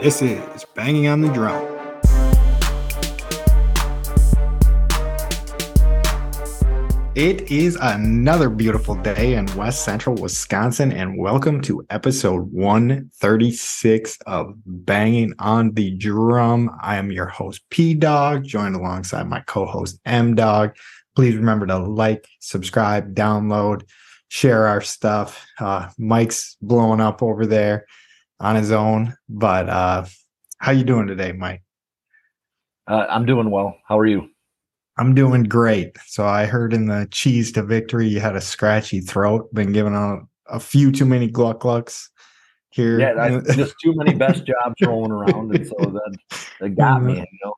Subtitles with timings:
[0.00, 1.60] This is Banging on the Drum.
[7.16, 14.54] It is another beautiful day in West Central Wisconsin, and welcome to episode 136 of
[14.64, 16.70] Banging on the Drum.
[16.80, 20.76] I am your host, P Dog, joined alongside my co host, M Dog.
[21.16, 23.82] Please remember to like, subscribe, download,
[24.28, 25.44] share our stuff.
[25.58, 27.84] Uh, Mike's blowing up over there
[28.40, 29.14] on his own.
[29.28, 30.06] But uh,
[30.58, 31.62] how you doing today, Mike?
[32.86, 33.76] Uh, I'm doing well.
[33.86, 34.30] How are you?
[34.98, 35.96] I'm doing great.
[36.06, 39.52] So I heard in the cheese to victory you had a scratchy throat.
[39.54, 42.10] Been giving out a few too many gluck glucks
[42.70, 42.98] here.
[42.98, 46.18] Yeah, I, just too many best jobs rolling around, and so that
[46.60, 47.18] that got me.
[47.18, 47.54] You know,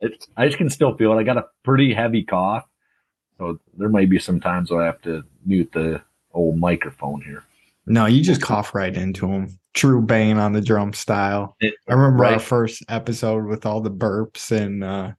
[0.00, 1.16] it, I just can still feel it.
[1.16, 2.66] I got a pretty heavy cough,
[3.38, 6.02] so there might be some times I have to mute the
[6.34, 7.44] old microphone here.
[7.86, 9.58] No, you just cough right into them.
[9.74, 11.56] True banging on the drum style.
[11.60, 12.34] It, I remember right.
[12.34, 15.12] our first episode with all the burps, and uh,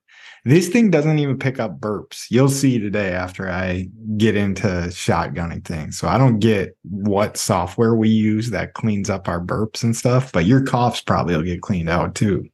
[0.45, 2.25] this thing doesn't even pick up burps.
[2.29, 3.87] You'll see today after I
[4.17, 5.97] get into shotgunning things.
[5.97, 10.31] So I don't get what software we use that cleans up our burps and stuff,
[10.31, 12.49] but your coughs probably will get cleaned out too.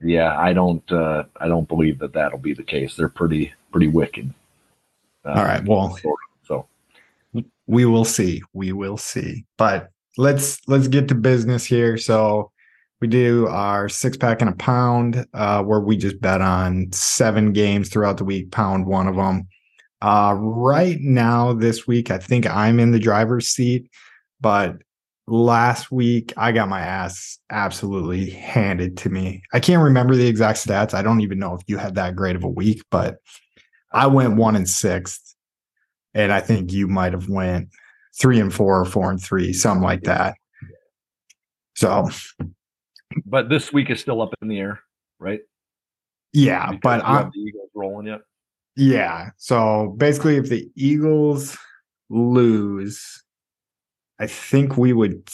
[0.00, 0.90] Yeah, I don't.
[0.90, 2.96] Uh, I don't believe that that'll be the case.
[2.96, 4.32] They're pretty pretty wicked.
[5.24, 5.64] Uh, all right.
[5.64, 5.98] Well,
[6.44, 6.68] so
[7.66, 8.42] we will see.
[8.52, 9.44] We will see.
[9.56, 11.96] But let's let's get to business here.
[11.96, 12.50] So
[13.00, 17.52] we do our six pack and a pound, uh, where we just bet on seven
[17.52, 19.48] games throughout the week, pound one of them.
[20.00, 23.90] Uh, right now, this week, I think I'm in the driver's seat,
[24.40, 24.76] but
[25.26, 29.42] last week I got my ass absolutely handed to me.
[29.52, 30.94] I can't remember the exact stats.
[30.94, 33.16] I don't even know if you had that great of a week, but
[33.92, 35.34] I went one and sixth,
[36.14, 37.70] and I think you might have went
[38.20, 40.36] three and four or four and three, something like that.
[41.74, 42.08] So,
[43.26, 44.80] but this week is still up in the air,
[45.18, 45.40] right?
[46.32, 48.20] Yeah, because but I'm the Eagles rolling yet.
[48.76, 49.30] Yeah.
[49.36, 51.56] So basically, if the Eagles
[52.10, 53.22] lose,
[54.18, 55.28] I think we would.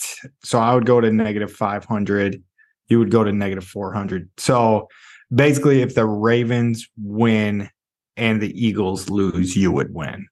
[0.45, 2.43] So I would go to negative 500.
[2.89, 4.29] You would go to negative 400.
[4.37, 4.89] So
[5.35, 7.69] basically, if the Ravens win
[8.17, 10.27] and the Eagles lose, you would win.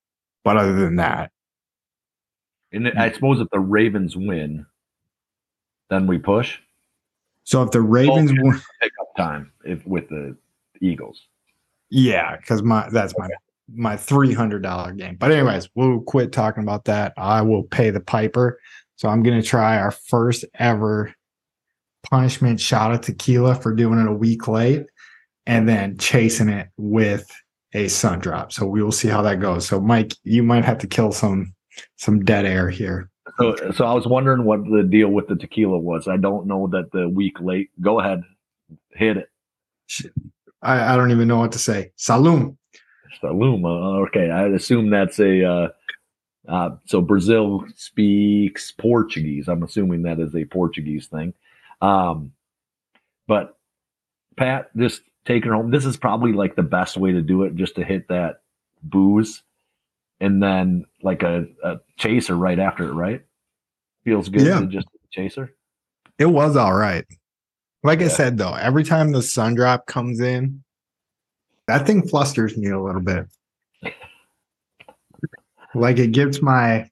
[0.44, 1.32] But other than that,
[2.72, 2.98] and hmm.
[2.98, 4.66] I suppose if the Ravens win,
[5.88, 6.58] then we push.
[7.44, 10.36] So if the Ravens oh, win, pick up time if with the
[10.80, 11.26] Eagles.
[11.90, 13.28] Yeah, because my that's my
[13.68, 15.16] my three hundred dollar game.
[15.16, 17.12] But anyways, we'll quit talking about that.
[17.16, 18.60] I will pay the piper.
[18.96, 21.12] So I'm gonna try our first ever
[22.08, 24.86] punishment shot of tequila for doing it a week late,
[25.46, 27.28] and then chasing it with
[27.72, 28.52] a sun drop.
[28.52, 29.66] So we will see how that goes.
[29.66, 31.54] So Mike, you might have to kill some
[31.96, 33.10] some dead air here.
[33.38, 36.08] So, so I was wondering what the deal with the tequila was.
[36.08, 37.70] I don't know that the week late.
[37.80, 38.22] Go ahead,
[38.92, 39.28] hit it.
[40.62, 41.92] I, I don't even know what to say.
[41.96, 42.56] Salum.
[43.22, 43.64] Salum.
[43.64, 45.44] Uh, okay, I assume that's a.
[45.44, 45.68] Uh,
[46.48, 49.48] uh, so Brazil speaks Portuguese.
[49.48, 51.34] I'm assuming that is a Portuguese thing.
[51.80, 52.32] Um,
[53.28, 53.56] but
[54.36, 55.70] Pat, just take her home.
[55.70, 58.42] This is probably like the best way to do it, just to hit that
[58.82, 59.42] booze
[60.20, 63.22] and then like a, a chaser right after it, right?
[64.04, 64.60] Feels good yeah.
[64.60, 65.54] to just chaser.
[66.18, 67.04] It was all right.
[67.82, 68.06] Like yeah.
[68.06, 70.62] I said though, every time the sun drop comes in,
[71.66, 73.26] that thing flusters me a little bit.
[75.74, 76.90] like it gets my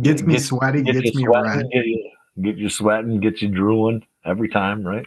[0.00, 1.66] gets me get, sweaty, get gets me red.
[1.70, 2.10] Get you,
[2.40, 5.06] get you sweating, get you drooling every time, right?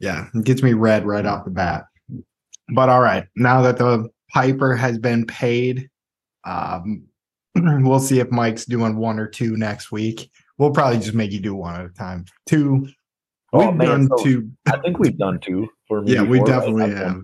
[0.00, 1.86] Yeah, it gets me red right off the bat.
[2.74, 5.88] But all right, now that the Piper has been paid
[6.48, 7.04] um,
[7.54, 10.30] we'll see if Mike's doing one or two next week.
[10.56, 12.24] We'll probably just make you do one at a time.
[12.46, 12.88] Two.
[13.52, 14.50] Oh, we've man, done so two.
[14.66, 16.12] I think we've done two for me.
[16.12, 17.22] Yeah, before, we definitely have.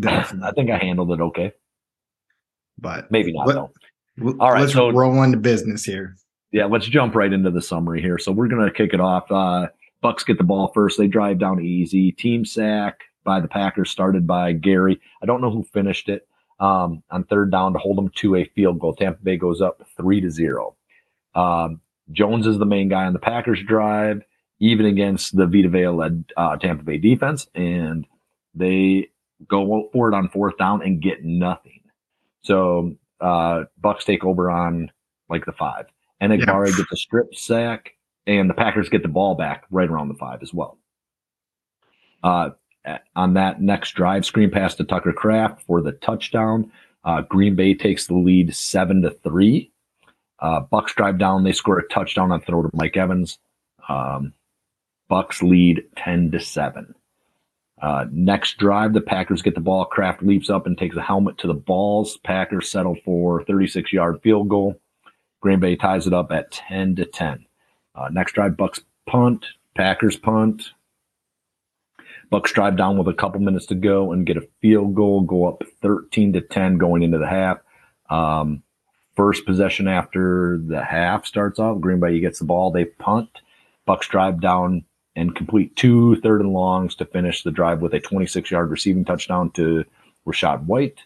[0.00, 0.48] Definitely.
[0.48, 1.52] I think I handled it okay.
[2.78, 3.46] But maybe not.
[3.46, 3.70] Let, though.
[4.40, 6.16] All right, let's so, roll into business here.
[6.52, 8.18] Yeah, let's jump right into the summary here.
[8.18, 9.30] So we're gonna kick it off.
[9.30, 9.68] Uh,
[10.00, 10.98] Bucks get the ball first.
[10.98, 12.12] They drive down easy.
[12.12, 15.00] Team sack by the Packers, started by Gary.
[15.22, 16.26] I don't know who finished it
[16.62, 18.94] um, on third down to hold them to a field goal.
[18.94, 20.76] Tampa Bay goes up three to zero.
[21.34, 21.80] Um,
[22.12, 24.22] Jones is the main guy on the Packers drive,
[24.60, 28.06] even against the Vita Vea led uh, Tampa Bay defense, and
[28.54, 29.10] they
[29.48, 31.80] go for it on fourth down and get nothing.
[32.42, 34.90] So uh, Bucks take over on
[35.28, 35.86] like the five.
[36.20, 36.76] And Enagbare yeah.
[36.76, 37.94] gets a strip sack,
[38.28, 40.78] and the Packers get the ball back right around the five as well.
[42.22, 42.50] Uh,
[43.14, 46.72] on that next drive, screen pass to Tucker Kraft for the touchdown.
[47.04, 49.70] Uh, Green Bay takes the lead seven to three.
[50.38, 51.44] Uh, Bucks drive down.
[51.44, 53.38] They score a touchdown on throw to Mike Evans.
[53.88, 54.34] Um,
[55.08, 56.94] Bucks lead 10 to 7.
[57.80, 59.84] Uh, next drive, the Packers get the ball.
[59.84, 62.16] Kraft leaps up and takes a helmet to the balls.
[62.18, 64.80] Packers settle for 36 yard field goal.
[65.40, 67.44] Green Bay ties it up at 10 to 10.
[67.94, 69.46] Uh, next drive, Bucks punt.
[69.76, 70.70] Packers punt.
[72.32, 75.46] Bucks drive down with a couple minutes to go and get a field goal, go
[75.46, 77.58] up 13 to 10 going into the half.
[78.08, 78.62] Um,
[79.14, 83.28] first possession after the half starts off, Green Bay gets the ball, they punt.
[83.84, 88.00] Bucks drive down and complete two third and longs to finish the drive with a
[88.00, 89.84] 26 yard receiving touchdown to
[90.26, 91.02] Rachaad White.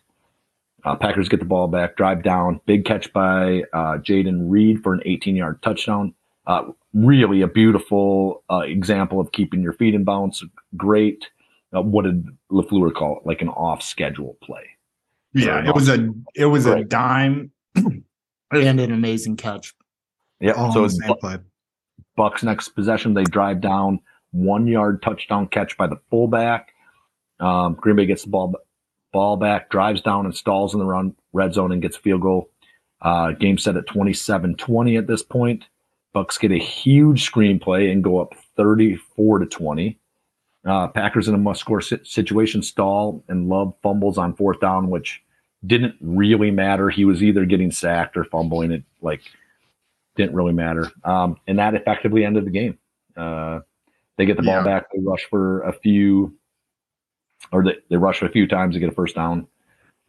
[0.85, 4.95] Uh, Packers get the ball back, drive down, big catch by uh, Jayden Reed for
[4.95, 6.15] an 18 yard touchdown.
[6.47, 10.43] Uh, really a beautiful uh, example of keeping your feet in balance.
[10.77, 11.29] Great.
[11.75, 13.27] Uh, what did Lafleur call it?
[13.27, 14.65] Like an off schedule play.
[15.33, 16.81] Yeah, it was a it was right.
[16.81, 18.05] a dime and
[18.53, 19.75] an amazing catch.
[20.41, 21.39] Yeah, so it's Bu-
[22.17, 23.15] Bucks next possession.
[23.15, 24.01] They drive down
[24.31, 26.73] one yard touchdown catch by the fullback.
[27.41, 28.55] Um, Green Bay gets the ball
[29.13, 32.23] ball back, drives down and stalls in the run red zone and gets a field
[32.23, 32.51] goal.
[33.03, 35.65] Uh, game set at 27-20 at this point.
[36.17, 39.99] Bucks get a huge screenplay and go up 34 to 20.
[40.65, 45.23] Uh, Packers in a must score situation stall and Love fumbles on fourth down, which
[45.67, 46.89] didn't really matter.
[46.89, 48.73] He was either getting sacked or fumbling.
[48.73, 49.21] It like
[50.17, 50.91] didn't really matter.
[51.05, 52.79] Um, and that effectively ended the game.
[53.15, 53.61] Uh,
[54.17, 54.65] they get the ball yeah.
[54.65, 54.87] back.
[54.95, 56.35] They rush for a few,
[57.53, 59.49] or they, they rush a few times to get a first down.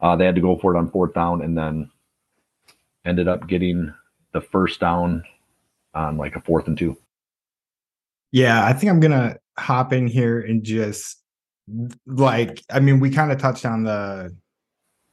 [0.00, 1.90] Uh, they had to go for it on fourth down and then
[3.04, 3.92] ended up getting
[4.32, 5.22] the first down
[5.94, 6.96] on like a fourth and two.
[8.32, 11.22] Yeah, I think I'm gonna hop in here and just
[12.06, 14.36] like I mean, we kind of touched on the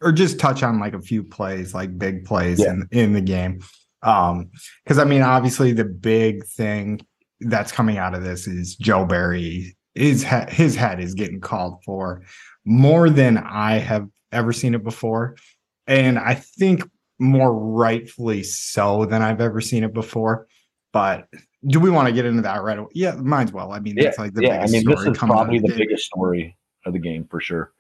[0.01, 2.71] or just touch on like a few plays, like big plays yeah.
[2.71, 3.61] in in the game.
[4.03, 4.51] Um,
[4.83, 7.01] because I mean, obviously the big thing
[7.39, 9.75] that's coming out of this is Joe Barry.
[9.95, 12.21] His he- his head is getting called for
[12.65, 15.37] more than I have ever seen it before,
[15.87, 16.83] and I think
[17.17, 20.47] more rightfully so than I've ever seen it before.
[20.95, 21.27] But
[21.67, 22.87] do we want to get into that right away?
[22.93, 23.73] Yeah, mine's well.
[23.73, 24.61] I mean, yeah, that's like the yeah.
[24.61, 26.55] I mean, this is probably the, the biggest story
[26.85, 27.73] of the game for sure.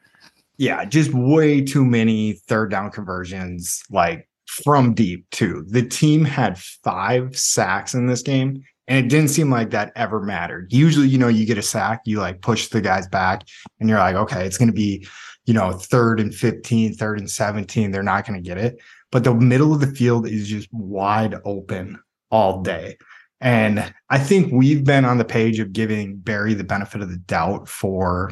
[0.57, 5.65] Yeah, just way too many third down conversions, like from deep too.
[5.69, 10.21] The team had five sacks in this game, and it didn't seem like that ever
[10.21, 10.73] mattered.
[10.73, 13.43] Usually, you know, you get a sack, you like push the guys back,
[13.79, 15.07] and you're like, okay, it's going to be,
[15.45, 17.91] you know, third and 15, third and 17.
[17.91, 18.81] They're not going to get it.
[19.09, 21.97] But the middle of the field is just wide open
[22.29, 22.97] all day.
[23.41, 27.17] And I think we've been on the page of giving Barry the benefit of the
[27.17, 28.31] doubt for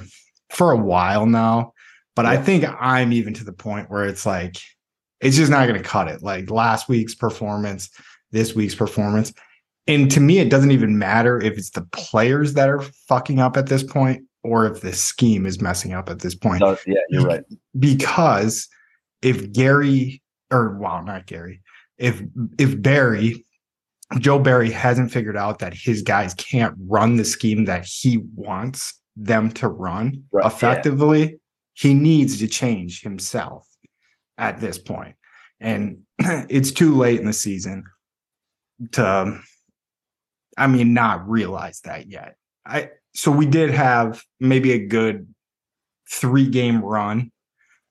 [0.49, 1.73] for a while now.
[2.15, 2.31] But yeah.
[2.31, 4.57] I think I'm even to the point where it's like
[5.21, 6.21] it's just not going to cut it.
[6.21, 7.89] Like last week's performance,
[8.31, 9.33] this week's performance.
[9.87, 13.57] And to me, it doesn't even matter if it's the players that are fucking up
[13.57, 16.61] at this point or if the scheme is messing up at this point.
[16.61, 17.43] No, yeah, you're right.
[17.77, 18.67] Because
[19.21, 21.61] if Gary or wow, not Gary,
[21.97, 22.21] if
[22.57, 23.45] if Barry
[24.19, 28.99] Joe Barry hasn't figured out that his guys can't run the scheme that he wants
[29.15, 31.21] them to run right, effectively.
[31.21, 31.37] Yeah.
[31.73, 33.67] He needs to change himself
[34.37, 35.15] at this point.
[35.59, 37.85] And it's too late in the season
[38.91, 39.39] to,
[40.57, 42.35] I mean, not realize that yet.
[42.65, 45.33] I so we did have maybe a good
[46.09, 47.31] three game run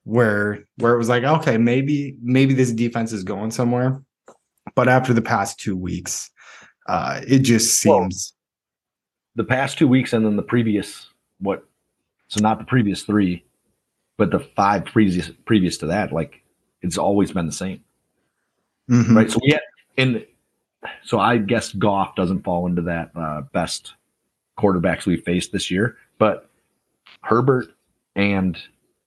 [0.04, 4.02] where where it was like, okay, maybe maybe this defense is going somewhere
[4.74, 6.30] but after the past two weeks,
[6.86, 8.32] uh, it just seems
[9.34, 11.64] well, the past two weeks and then the previous what?
[12.28, 13.44] So not the previous three,
[14.16, 16.12] but the five previous previous to that.
[16.12, 16.42] Like
[16.80, 17.82] it's always been the same,
[18.90, 19.16] mm-hmm.
[19.16, 19.30] right?
[19.30, 19.58] So yeah,
[19.96, 20.24] and
[21.04, 23.94] so I guess Goff doesn't fall into that uh, best
[24.58, 26.48] quarterbacks we faced this year, but
[27.22, 27.72] Herbert
[28.16, 28.58] and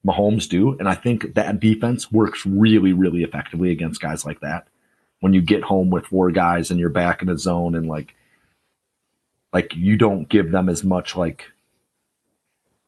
[0.06, 4.68] Mahomes do, and I think that defense works really, really effectively against guys like that
[5.20, 8.16] when you get home with four guys and you're back in the zone and like
[9.54, 11.46] like you don't give them as much like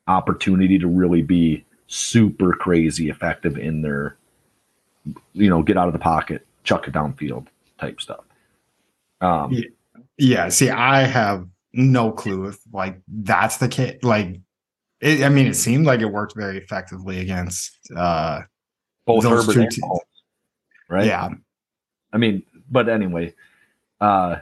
[0.08, 4.18] opportunity to really be super crazy effective in their
[5.34, 7.48] you know get out of the pocket chuck it downfield
[7.80, 8.26] type stuff.
[9.22, 9.66] Um yeah,
[10.18, 14.40] yeah see i have no clue if like that's the case like
[15.00, 18.42] it, i mean it seemed like it worked very effectively against uh
[19.06, 19.80] both Herbert teams.
[20.90, 21.06] right?
[21.06, 21.30] Yeah
[22.12, 23.34] I mean, but anyway,
[24.00, 24.38] uh,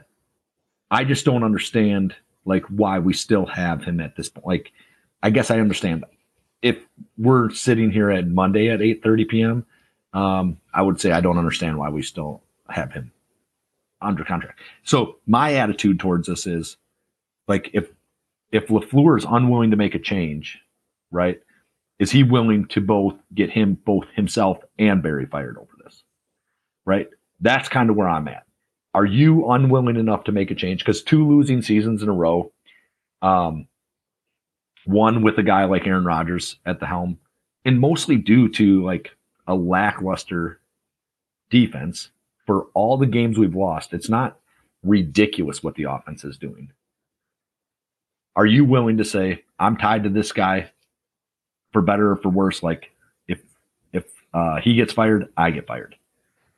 [0.92, 4.46] I just don't understand like why we still have him at this point.
[4.46, 4.72] Like,
[5.24, 6.06] I guess I understand
[6.62, 6.78] if
[7.18, 9.66] we're sitting here at Monday at 8 30 p.m.
[10.14, 13.12] Um, I would say I don't understand why we still have him
[14.02, 14.60] under contract.
[14.84, 16.78] So my attitude towards this is
[17.48, 17.90] like if
[18.52, 20.60] if LaFleur is unwilling to make a change,
[21.12, 21.40] right?
[22.00, 26.04] Is he willing to both get him both himself and Barry fired over this?
[26.86, 27.10] Right?
[27.46, 28.44] That's kind of where I'm at.
[28.96, 30.80] Are you unwilling enough to make a change?
[30.80, 32.52] Because two losing seasons in a row,
[33.22, 33.68] um,
[34.86, 37.20] one with a guy like Aaron Rodgers at the helm,
[37.64, 39.12] and mostly due to like
[39.46, 40.60] a lackluster
[41.52, 42.10] defense
[42.48, 43.94] for all the games we've lost.
[43.94, 44.40] It's not
[44.82, 46.72] ridiculous what the offense is doing.
[48.36, 50.72] Are you willing to say, I'm tied to this guy
[51.74, 52.64] for better or for worse?
[52.64, 52.90] Like
[53.28, 53.40] if
[53.94, 55.96] if uh, he gets fired, I get fired.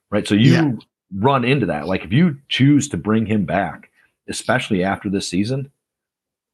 [0.10, 0.28] Right.
[0.28, 0.72] So you yeah.
[1.14, 1.88] run into that.
[1.88, 3.90] Like if you choose to bring him back,
[4.30, 5.72] especially after this season,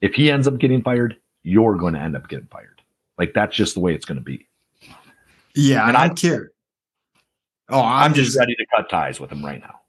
[0.01, 2.81] if he ends up getting fired, you're going to end up getting fired.
[3.17, 4.47] Like that's just the way it's going to be.
[5.55, 6.51] Yeah, and I don't care.
[7.69, 9.81] Oh, I'm, I'm just, just ready to cut ties with him right now.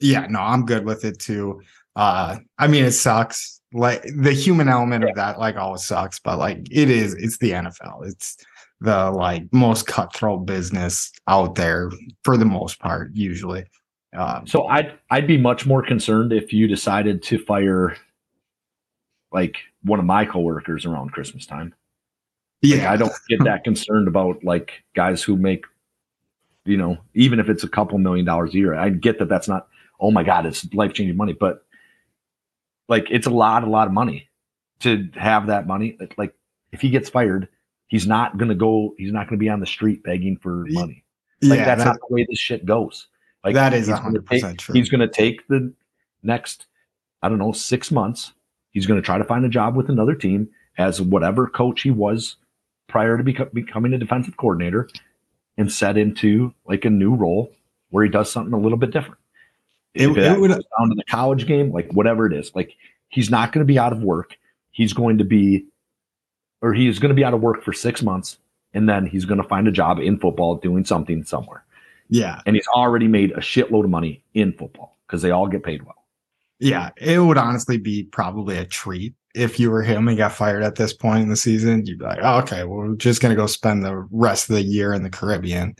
[0.00, 1.62] Yeah, no, I'm good with it too.
[1.96, 3.60] Uh, I mean, it sucks.
[3.72, 5.10] Like the human element yeah.
[5.10, 6.18] of that, like, always sucks.
[6.18, 7.14] But like, it is.
[7.14, 8.06] It's the NFL.
[8.06, 8.36] It's
[8.84, 11.90] the like most cutthroat business out there
[12.22, 13.64] for the most part, usually.
[14.14, 17.96] Um, so I'd I'd be much more concerned if you decided to fire
[19.32, 21.74] like one of my coworkers around Christmas time.
[22.62, 25.64] Yeah, like, I don't get that concerned about like guys who make,
[26.64, 28.74] you know, even if it's a couple million dollars a year.
[28.74, 29.66] I get that that's not.
[30.00, 31.64] Oh my God, it's life changing money, but
[32.88, 34.28] like it's a lot, a lot of money
[34.80, 35.96] to have that money.
[36.16, 36.34] Like
[36.72, 37.48] if he gets fired,
[37.88, 38.94] he's not gonna go.
[38.98, 41.04] He's not gonna be on the street begging for money.
[41.42, 43.08] Like yeah, that's that, not the way this shit goes.
[43.42, 44.74] Like that is hundred percent true.
[44.74, 45.72] He's gonna take the
[46.22, 46.66] next,
[47.22, 48.32] I don't know, six months.
[48.70, 50.48] He's gonna try to find a job with another team
[50.78, 52.36] as whatever coach he was
[52.88, 54.88] prior to beco- becoming a defensive coordinator
[55.56, 57.52] and set into like a new role
[57.90, 59.18] where he does something a little bit different.
[59.94, 62.74] It, it, it would down to the college game, like whatever it is, like
[63.08, 64.36] he's not going to be out of work.
[64.72, 65.66] He's going to be,
[66.64, 68.38] or he is going to be out of work for six months,
[68.72, 71.64] and then he's going to find a job in football doing something somewhere.
[72.08, 75.62] Yeah, and he's already made a shitload of money in football because they all get
[75.62, 76.04] paid well.
[76.58, 80.62] Yeah, it would honestly be probably a treat if you were him and got fired
[80.62, 83.34] at this point in the season, you'd be like, oh, okay, well, we're just going
[83.34, 85.74] to go spend the rest of the year in the Caribbean.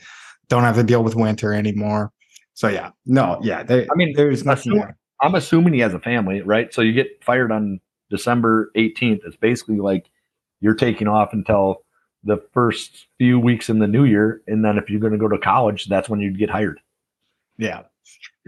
[0.49, 2.12] Don't have to deal with winter anymore.
[2.55, 3.62] So, yeah, no, yeah.
[3.62, 6.75] They, I mean, there's nothing assuming, I'm assuming he has a family, right?
[6.75, 9.21] So you get fired on December 18th.
[9.25, 10.11] It's basically like
[10.64, 11.83] you're taking off until
[12.25, 14.40] the first few weeks in the new year.
[14.47, 16.80] And then if you're going to go to college, that's when you'd get hired.
[17.59, 17.83] Yeah.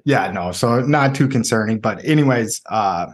[0.07, 0.51] Yeah, no.
[0.51, 1.79] So not too concerning.
[1.79, 3.09] But, anyways, uh,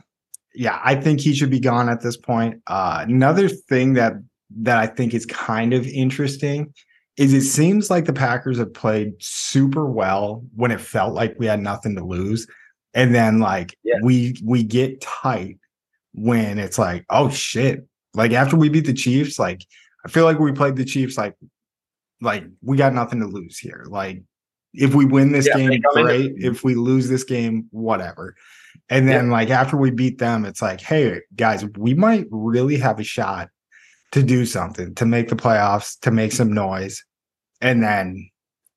[0.54, 2.62] yeah, I think he should be gone at this point.
[2.68, 4.14] Uh, another thing that
[4.54, 6.72] that I think is kind of interesting
[7.16, 11.46] is it seems like the Packers have played super well when it felt like we
[11.46, 12.46] had nothing to lose,
[12.94, 13.96] and then like yeah.
[14.02, 15.58] we we get tight
[16.12, 19.64] when it's like oh shit, like after we beat the Chiefs, like
[20.04, 21.36] I feel like we played the Chiefs like
[22.20, 24.22] like we got nothing to lose here, like.
[24.74, 26.32] If we win this yeah, game, great.
[26.38, 28.34] If we lose this game, whatever.
[28.88, 29.32] And then, yeah.
[29.32, 33.50] like, after we beat them, it's like, hey, guys, we might really have a shot
[34.12, 37.04] to do something, to make the playoffs, to make some noise.
[37.60, 38.30] And then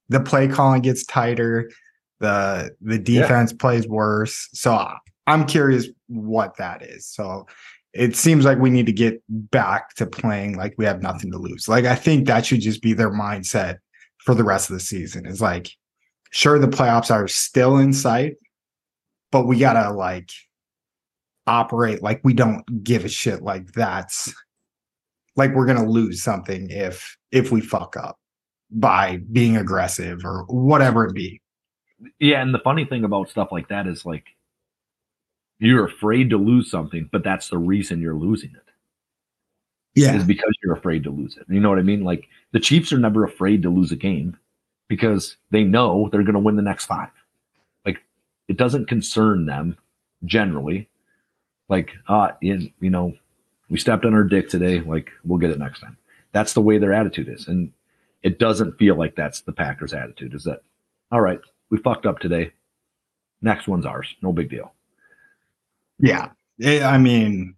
[0.09, 1.71] the play calling gets tighter,
[2.19, 3.57] the the defense yeah.
[3.61, 4.49] plays worse.
[4.51, 4.89] So
[5.27, 7.07] I'm curious what that is.
[7.07, 7.47] So
[7.95, 11.37] it seems like we need to get back to playing like we have nothing to
[11.37, 11.69] lose.
[11.69, 13.77] Like I think that should just be their mindset
[14.17, 15.25] for the rest of the season.
[15.25, 15.69] Is like,
[16.31, 18.35] sure, the playoffs are still in sight,
[19.31, 20.29] but we gotta like
[21.47, 24.33] operate like we don't give a shit like that's
[25.35, 28.17] like we're gonna lose something if if we fuck up
[28.71, 31.39] by being aggressive or whatever it be
[32.19, 34.25] yeah and the funny thing about stuff like that is like
[35.59, 38.71] you're afraid to lose something but that's the reason you're losing it
[39.95, 42.59] yeah is because you're afraid to lose it you know what i mean like the
[42.59, 44.37] chiefs are never afraid to lose a game
[44.87, 47.09] because they know they're going to win the next five
[47.85, 48.03] Like
[48.47, 49.77] it doesn't concern them
[50.25, 50.87] generally.
[51.67, 53.13] Like, uh, in, you know,
[53.69, 54.79] we stepped on our dick today.
[54.81, 55.97] Like, we'll get it next time.
[56.31, 57.47] That's the way their attitude is.
[57.47, 57.71] And
[58.21, 60.33] it doesn't feel like that's the Packers' attitude.
[60.33, 60.61] Is that,
[61.11, 62.51] all right, we fucked up today.
[63.41, 64.15] Next one's ours.
[64.21, 64.73] No big deal.
[65.99, 66.29] Yeah.
[66.59, 67.55] It, I mean,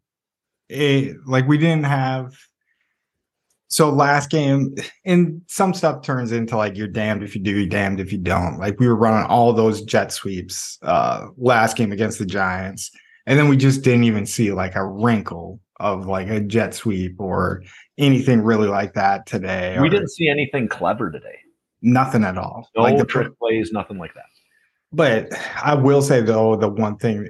[0.69, 2.35] it, like we didn't have
[3.69, 4.75] so last game
[5.05, 8.17] and some stuff turns into like you're damned if you do you're damned if you
[8.17, 8.57] don't.
[8.57, 12.91] Like we were running all those jet sweeps uh last game against the giants
[13.25, 17.19] and then we just didn't even see like a wrinkle of like a jet sweep
[17.19, 17.61] or
[17.97, 21.39] anything really like that today we didn't see anything clever today.
[21.81, 22.69] Nothing at all.
[22.75, 24.25] No like the trick plays nothing like that
[24.91, 25.27] but
[25.63, 27.27] i will say though the one thing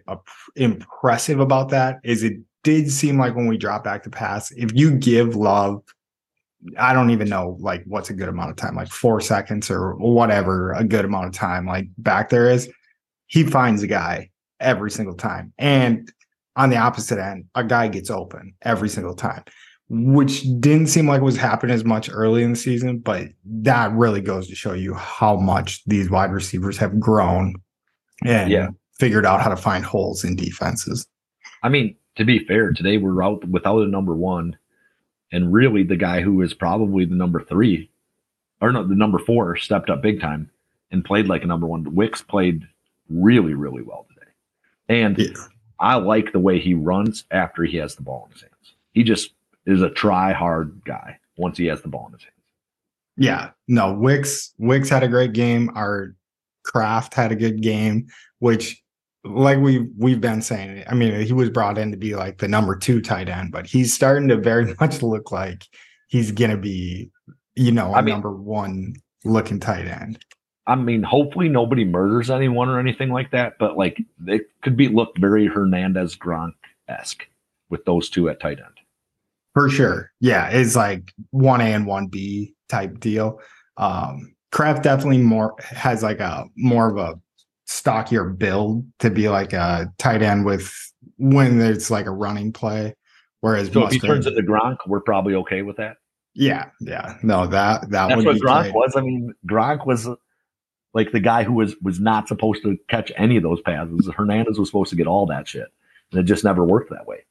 [0.55, 2.37] impressive about that is it
[2.67, 5.81] did seem like when we drop back to pass, if you give Love,
[6.77, 9.95] I don't even know like what's a good amount of time, like four seconds or
[9.95, 12.69] whatever a good amount of time like back there is,
[13.27, 15.53] he finds a guy every single time.
[15.57, 16.11] And
[16.57, 19.45] on the opposite end, a guy gets open every single time,
[19.89, 23.91] which didn't seem like it was happening as much early in the season, but that
[23.93, 27.55] really goes to show you how much these wide receivers have grown
[28.25, 28.69] and Yeah.
[28.99, 31.07] figured out how to find holes in defenses.
[31.63, 34.57] I mean, to be fair, today we're out without a number one,
[35.31, 37.89] and really the guy who is probably the number three,
[38.61, 40.49] or no, the number four, stepped up big time
[40.91, 41.95] and played like a number one.
[41.95, 42.67] Wicks played
[43.09, 44.31] really, really well today,
[44.89, 45.27] and Yeah.
[45.79, 48.73] I like the way he runs after he has the ball in his hands.
[48.93, 49.33] He just
[49.67, 52.33] is a try hard guy once he has the ball in his hands.
[53.17, 55.69] Yeah, no, Wicks Wicks had a great game.
[55.75, 56.15] Our
[56.63, 58.07] Kraft had a good game,
[58.39, 58.81] which
[59.23, 62.47] like we we've been saying, I mean, he was brought in to be like the
[62.47, 65.65] number two tight end, but he's starting to very much look like
[66.07, 67.09] he's gonna be,
[67.55, 68.95] you know, a I mean- number one
[69.25, 70.23] looking tight end.
[70.67, 74.89] I mean, hopefully nobody murders anyone or anything like that, but like it could be
[74.89, 76.55] looked very Hernandez Gronk
[76.89, 77.25] esque
[77.69, 78.77] with those two at tight end.
[79.57, 80.11] For sure.
[80.19, 83.39] Yeah, it's like one A and one B type deal.
[83.77, 87.19] Um Kraft definitely more has like a more of a
[87.65, 90.71] stockier build to be like a tight end with
[91.17, 92.95] when there's like a running play.
[93.41, 95.97] Whereas So if he turns into Gronk, we're probably okay with that.
[96.35, 97.17] yeah, yeah.
[97.23, 98.75] No, that that That's what Gronk great.
[98.75, 98.93] was.
[98.95, 100.07] I mean, Gronk was
[100.93, 104.07] like the guy who was was not supposed to catch any of those passes.
[104.15, 105.67] Hernandez was supposed to get all that shit,
[106.11, 107.25] and it just never worked that way.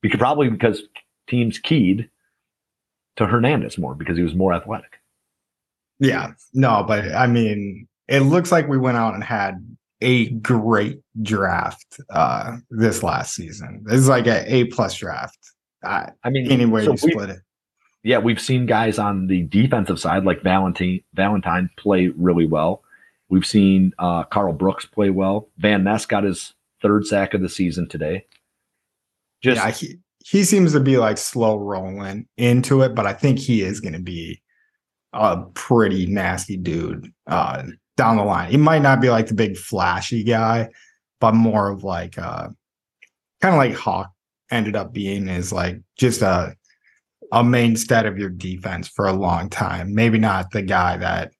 [0.00, 0.82] Because probably because
[1.28, 2.08] teams keyed
[3.16, 4.98] to Hernandez more because he was more athletic.
[5.98, 9.64] Yeah, no, but I mean, it looks like we went out and had
[10.00, 13.84] a great draft uh this last season.
[13.84, 15.38] This is like a A plus draft.
[15.84, 17.40] Uh, I mean, any way so you split it.
[18.02, 22.82] yeah, we've seen guys on the defensive side like Valentine Valentine play really well.
[23.28, 25.48] We've seen uh, Karl Brooks play well.
[25.58, 28.26] Van Ness got his third sack of the season today.
[29.40, 33.38] Just yeah, he he seems to be like slow rolling into it, but I think
[33.38, 34.42] he is going to be
[35.12, 37.64] a pretty nasty dude uh,
[37.96, 38.50] down the line.
[38.50, 40.70] He might not be like the big flashy guy,
[41.20, 42.48] but more of like uh,
[43.40, 44.10] kind of like Hawk
[44.50, 46.54] ended up being is like just a
[47.32, 49.94] a mainstay of your defense for a long time.
[49.94, 51.32] Maybe not the guy that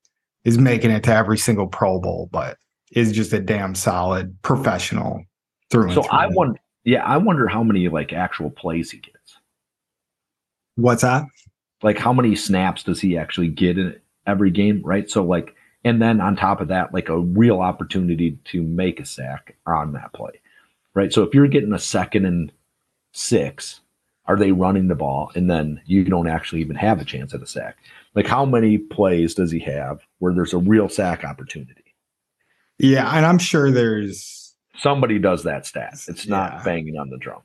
[0.44, 2.56] is making it to every single Pro Bowl, but
[2.92, 5.22] is just a damn solid professional
[5.70, 6.18] through and so through.
[6.18, 9.36] I wonder, yeah, I wonder how many like actual plays he gets.
[10.76, 11.24] What's that?
[11.82, 15.08] Like how many snaps does he actually get in every game, right?
[15.08, 19.06] So like, and then on top of that, like a real opportunity to make a
[19.06, 20.40] sack on that play,
[20.94, 21.12] right?
[21.12, 22.52] So if you're getting a second and
[23.12, 23.80] six,
[24.26, 27.42] are they running the ball and then you don't actually even have a chance at
[27.42, 27.76] a sack?
[28.14, 31.94] Like how many plays does he have where there's a real sack opportunity?
[32.78, 34.41] Yeah, and I'm sure there's
[34.76, 35.94] Somebody does that stat.
[36.08, 36.62] It's not Yeah.
[36.64, 37.42] banging on the drum.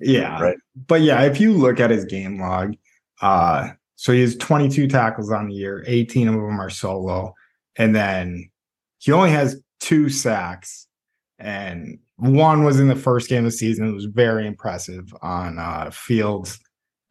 [0.00, 0.56] yeah, Right.
[0.88, 2.74] But yeah, if you look at his game log,
[3.20, 7.34] uh, so he has 22 tackles on the year, 18 of them are solo,
[7.76, 8.50] and then
[8.98, 10.86] he only has two sacks,
[11.38, 13.86] and one was in the first game of the season.
[13.86, 16.58] It was very impressive on uh, Fields,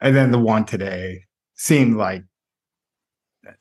[0.01, 1.25] and then the one today
[1.55, 2.23] seemed like,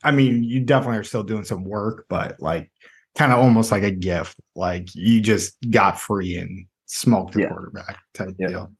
[0.03, 2.71] I mean, you definitely are still doing some work, but like
[3.19, 7.49] kind of almost like a gift, like you just got free and smoked the Yeah.
[7.49, 8.47] quarterback type Yeah.
[8.47, 8.73] deal.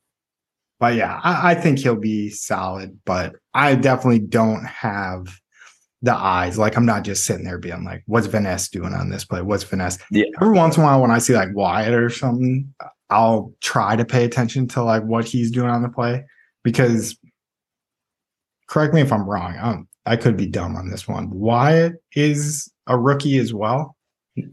[0.80, 5.28] But yeah, I, I think he'll be solid, but I definitely don't have
[6.02, 6.58] the eyes.
[6.58, 9.41] Like I'm not just sitting there being like, what's Van Ness doing on this play?
[9.41, 9.97] What's Van Ness?
[10.10, 10.23] Yeah.
[10.41, 12.73] Every once in a while when I see like Wyatt or something,
[13.10, 16.23] I'll try to pay attention to like what he's doing on the play
[16.63, 17.17] because
[18.69, 19.58] correct me if I'm wrong.
[19.60, 21.30] Um, I could be dumb on this one.
[21.30, 23.97] Wyatt is a rookie as well.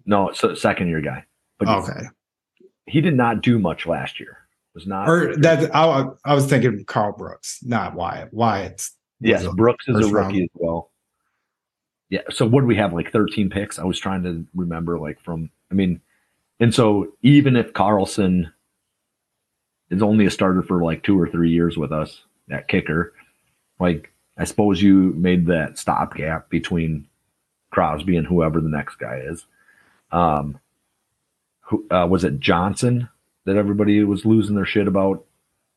[0.04, 1.24] No, it's a second year guy.
[1.58, 2.06] But Okay.
[2.86, 4.38] he did not do much last year.
[4.74, 8.32] Was not Or that I, I was thinking Karl Brooks, not Wyatt.
[8.34, 10.36] Wyatt's yes, a Brooks is a rookie round.
[10.42, 10.90] as well.
[12.10, 12.20] Yeah.
[12.30, 12.92] So what do we have?
[12.92, 13.78] Like 13 picks?
[13.78, 16.00] I was trying to remember like from I mean,
[16.60, 18.52] and so even if Carlson
[19.90, 23.14] is only a starter for like two or three years with us, that kicker,
[23.80, 27.08] like I suppose you made that stopgap between
[27.70, 29.46] Crosby and whoever the next guy is.
[30.16, 30.58] Um,
[31.60, 33.08] who uh, was it Johnson
[33.44, 35.24] that everybody was losing their shit about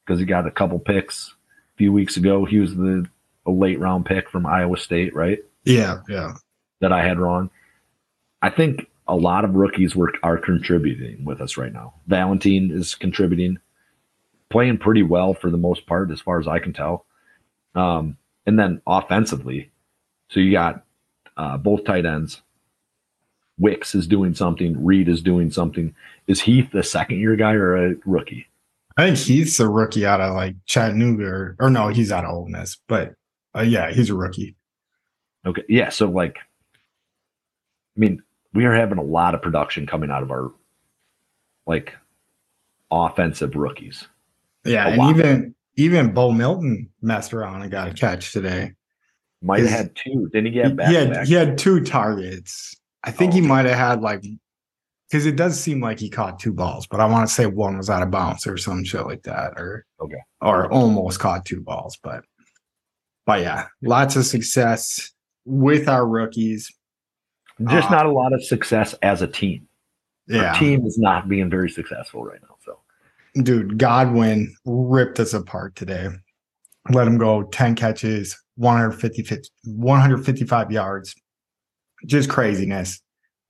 [0.06, 1.34] because he got a couple picks
[1.74, 2.46] a few weeks ago.
[2.46, 3.06] He was the
[3.46, 5.40] a late round pick from Iowa State, right?
[5.66, 6.34] yeah, yeah.
[6.82, 7.50] That I had wrong.
[8.42, 11.96] I think a lot of rookies were are contributing with us right now.
[12.08, 13.60] Valentine is contributing.
[14.50, 17.06] playing pretty well for the most part, as far as I can tell.
[17.76, 19.72] Um, and then offensively,
[20.30, 20.84] so you got
[21.38, 22.42] uh, both tight ends.
[23.60, 24.84] Wicks is doing something.
[24.84, 25.94] Reed is doing something.
[26.28, 28.48] Is Heath a second year guy or a rookie?
[28.98, 32.32] I think Heath's a rookie out of like Chattanooga or, or no, he's out of
[32.34, 33.16] Ole Miss, but
[33.56, 34.56] uh, yeah, he's a rookie.
[35.46, 35.64] Okay.
[35.70, 35.90] Yeah.
[35.90, 38.22] So, like, I mean,
[38.54, 40.52] we are having a lot of production coming out of our
[41.66, 41.94] like
[42.92, 44.08] offensive rookies.
[44.66, 45.16] Yeah, A and lot.
[45.16, 48.74] even even Bo Melton messed around and got a catch today.
[49.42, 50.30] Might have had two.
[50.34, 50.90] Didn't he get back?
[50.90, 51.28] he had back?
[51.28, 52.76] he had two targets.
[53.04, 54.24] I think Oh, he might have had like
[55.10, 57.78] because it does seem like he caught two balls, but I want to say one
[57.78, 60.20] was out of bounds or some shit like that, or Okay.
[60.42, 61.98] or almost caught two balls.
[62.04, 62.24] But
[63.26, 65.12] but yeah, lots of success
[65.46, 66.72] with our rookies.
[67.68, 69.68] Just Uh, not a lot of success as a team.
[70.28, 72.56] Yeah, Our team is not being very successful right now.
[72.64, 72.80] So
[73.42, 76.10] dude, Godwin ripped us apart today.
[76.92, 81.16] Let him go 10 catches, 150, 155 yards.
[82.06, 83.02] Just craziness.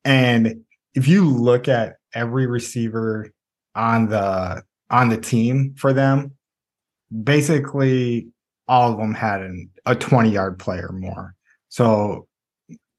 [0.03, 0.61] And
[0.95, 3.31] if you look at every receiver
[3.75, 6.35] on the on the team for them,
[7.23, 8.27] basically
[8.67, 11.35] all of them had an, a 20 yard play or more.
[11.69, 12.27] So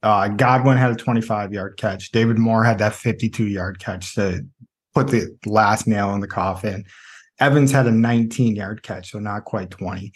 [0.03, 2.11] uh, Godwin had a 25 yard catch.
[2.11, 4.47] David Moore had that 52 yard catch to
[4.95, 6.85] put the last nail in the coffin.
[7.39, 10.13] Evans had a 19 yard catch, so not quite 20.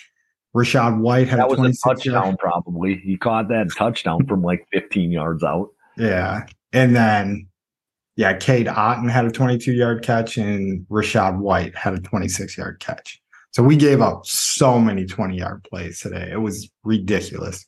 [0.55, 1.99] Rachaad White had that a was a 26 yard.
[1.99, 2.97] touchdown, probably.
[2.97, 5.71] He caught that touchdown from like 15 yards out.
[5.97, 6.47] Yeah.
[6.73, 7.49] And then,
[8.17, 12.79] yeah, Cade Otton had a 22 yard catch, and Rachaad White had a 26 yard
[12.81, 13.21] catch.
[13.51, 16.29] So we gave up so many 20 yard plays today.
[16.31, 17.67] It was ridiculous.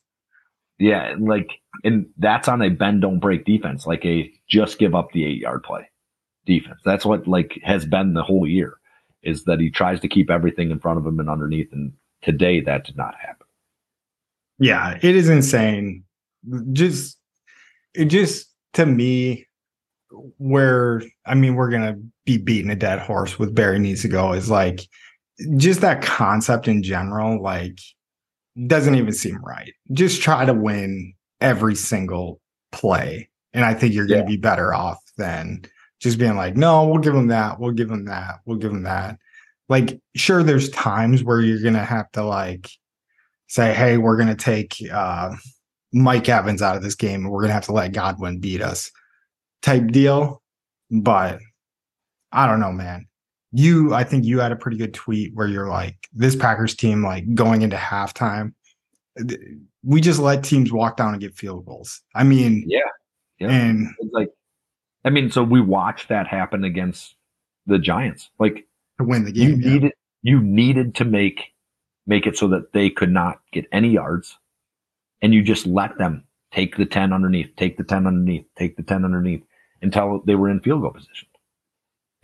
[0.79, 1.49] Yeah, and like,
[1.83, 5.39] and that's on a bend don't break defense, like a just give up the eight
[5.39, 5.89] yard play
[6.45, 6.79] defense.
[6.85, 8.77] That's what like has been the whole year,
[9.23, 11.71] is that he tries to keep everything in front of him and underneath.
[11.71, 13.47] And today that did not happen.
[14.59, 16.03] Yeah, it is insane.
[16.73, 17.17] Just
[17.93, 19.47] it just to me
[20.37, 24.33] where I mean we're gonna be beating a dead horse with Barry needs to go
[24.33, 24.81] is like
[25.57, 27.77] just that concept in general, like
[28.65, 29.73] doesn't even seem right.
[29.93, 33.29] Just try to win every single play.
[33.53, 34.27] And I think you're gonna Yeah.
[34.27, 35.61] be better off than
[35.99, 38.83] just being like, no, we'll give them that, we'll give them that, we'll give them
[38.83, 39.19] that.
[39.69, 42.69] Like, sure, there's times where you're gonna have to like
[43.47, 45.33] say, hey, we're going to take uh,
[45.93, 48.61] Mike Evans out of this game and we're going to have to let Godwin beat
[48.61, 48.91] us
[49.61, 50.41] type deal.
[50.91, 51.39] But
[52.31, 53.07] I don't know, man.
[53.53, 57.03] You, I think you had a pretty good tweet where you're like, this Packers team,
[57.03, 58.53] like going into halftime,
[59.83, 62.01] we just let teams walk down and get field goals.
[62.13, 62.79] I mean, Yeah.
[63.39, 63.49] Yeah.
[63.49, 64.29] and It's like,
[65.05, 67.15] I mean, so we watched that happen against
[67.65, 68.29] the Giants.
[68.39, 68.66] Like,
[68.99, 69.61] to win the you game.
[69.61, 69.69] yeah.
[69.73, 71.53] needed you needed to make
[72.05, 74.37] make it so that they could not get any yards
[75.21, 78.83] and you just let them take the 10 underneath take the 10 underneath take the
[78.83, 79.43] 10 underneath
[79.81, 81.27] until they were in field goal position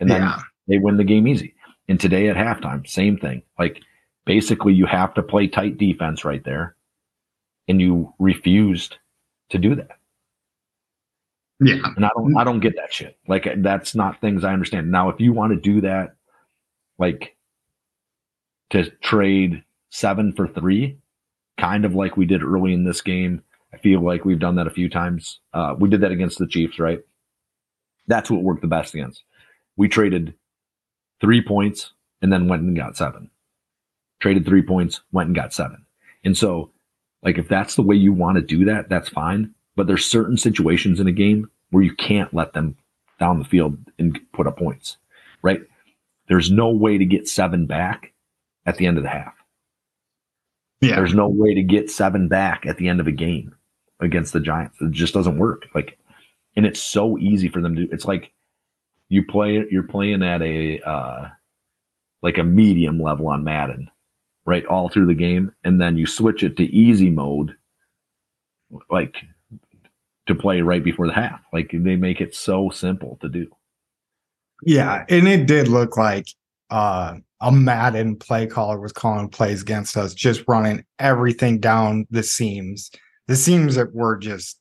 [0.00, 0.40] and then Yeah.
[0.68, 1.54] they win the game easy
[1.88, 3.80] and today at halftime same thing like
[4.24, 6.76] basically you have to play tight defense right there
[7.68, 8.96] and you refused
[9.50, 9.98] to do that
[11.60, 11.76] yeah.
[11.96, 13.16] and I don't, I don't get that shit.
[13.28, 14.90] Like that's not things I understand.
[14.90, 16.16] Now, if you want to do that,
[16.98, 17.36] like
[18.70, 20.98] to trade seven for three,
[21.58, 23.42] kind of like we did early in this game.
[23.72, 25.40] I feel like we've done that a few times.
[25.52, 27.00] Uh, we did that against the Chiefs, right?
[28.06, 29.24] That's what worked the best against.
[29.76, 30.34] We traded
[31.20, 33.30] three points and then went and got seven.
[34.20, 35.84] Traded three points, went and got seven.
[36.24, 36.70] And so,
[37.22, 39.54] like, if that's the way you want to do that, that's fine.
[39.76, 42.76] But there's certain situations in a game where you can't let them
[43.18, 44.96] down the field and put up points,
[45.42, 45.60] right?
[46.28, 48.12] There's no way to get seven back
[48.66, 49.34] at the end of the half.
[50.80, 50.96] Yeah.
[50.96, 53.54] There's no way to get seven back at the end of a game
[54.00, 54.76] against the Giants.
[54.80, 55.66] It just doesn't work.
[55.74, 55.98] Like,
[56.56, 57.88] and it's so easy for them to.
[57.90, 58.32] It's like
[59.08, 59.64] you play.
[59.70, 61.28] You're playing at a uh,
[62.22, 63.90] like a medium level on Madden,
[64.44, 64.64] right?
[64.66, 67.56] All through the game, and then you switch it to easy mode,
[68.90, 69.16] like
[70.26, 71.40] to play right before the half.
[71.52, 73.50] Like they make it so simple to do.
[74.66, 76.26] Yeah, and it did look like
[76.70, 82.22] uh, a Madden play caller was calling plays against us, just running everything down the
[82.22, 82.90] seams.
[83.26, 84.58] The seams that were just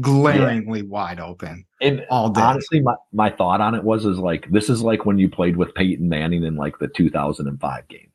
[0.00, 2.40] glaringly wide open And all day.
[2.40, 5.56] honestly, my, my thought on it was is like this is like when you played
[5.56, 8.12] with Peyton Manning in like the 2005 game,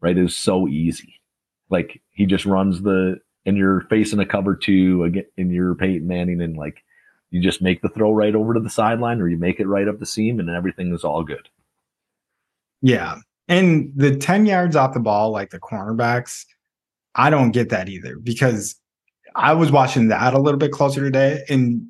[0.00, 0.16] right?
[0.16, 1.20] It was so easy.
[1.68, 6.06] Like he just runs the and you're facing a cover two again, and you're Peyton
[6.06, 6.82] Manning, and like
[7.30, 9.88] you just make the throw right over to the sideline, or you make it right
[9.88, 11.48] up the seam, and everything is all good.
[12.82, 13.16] Yeah.
[13.48, 16.44] And the 10 yards off the ball, like the cornerbacks,
[17.14, 18.76] I don't get that either because
[19.34, 21.42] I was watching that a little bit closer today.
[21.48, 21.88] And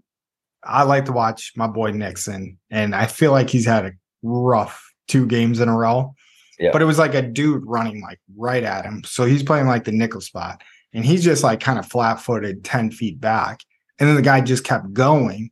[0.64, 2.58] I like to watch my boy Nixon.
[2.70, 6.14] And I feel like he's had a rough two games in a row.
[6.58, 6.70] Yeah.
[6.72, 9.02] But it was like a dude running like right at him.
[9.04, 10.62] So he's playing like the nickel spot.
[10.92, 13.60] And he's just like kind of flat footed 10 feet back.
[14.00, 15.50] And then the guy just kept going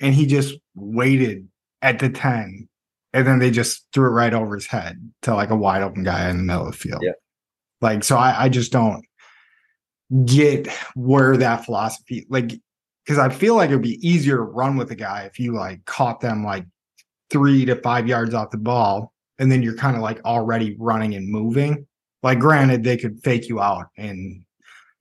[0.00, 1.48] and he just waited
[1.82, 2.68] at the 10
[3.12, 6.04] and then they just threw it right over his head to like a wide open
[6.04, 7.02] guy in the middle of the field.
[7.02, 7.12] Yeah.
[7.80, 9.04] Like, so I, I just don't
[10.24, 12.52] get where that philosophy, like,
[13.04, 15.84] because I feel like it'd be easier to run with a guy if you like
[15.84, 16.66] caught them like
[17.30, 21.14] three to five yards off the ball and then you're kind of like already running
[21.14, 21.86] and moving.
[22.22, 24.44] Like, granted, they could fake you out and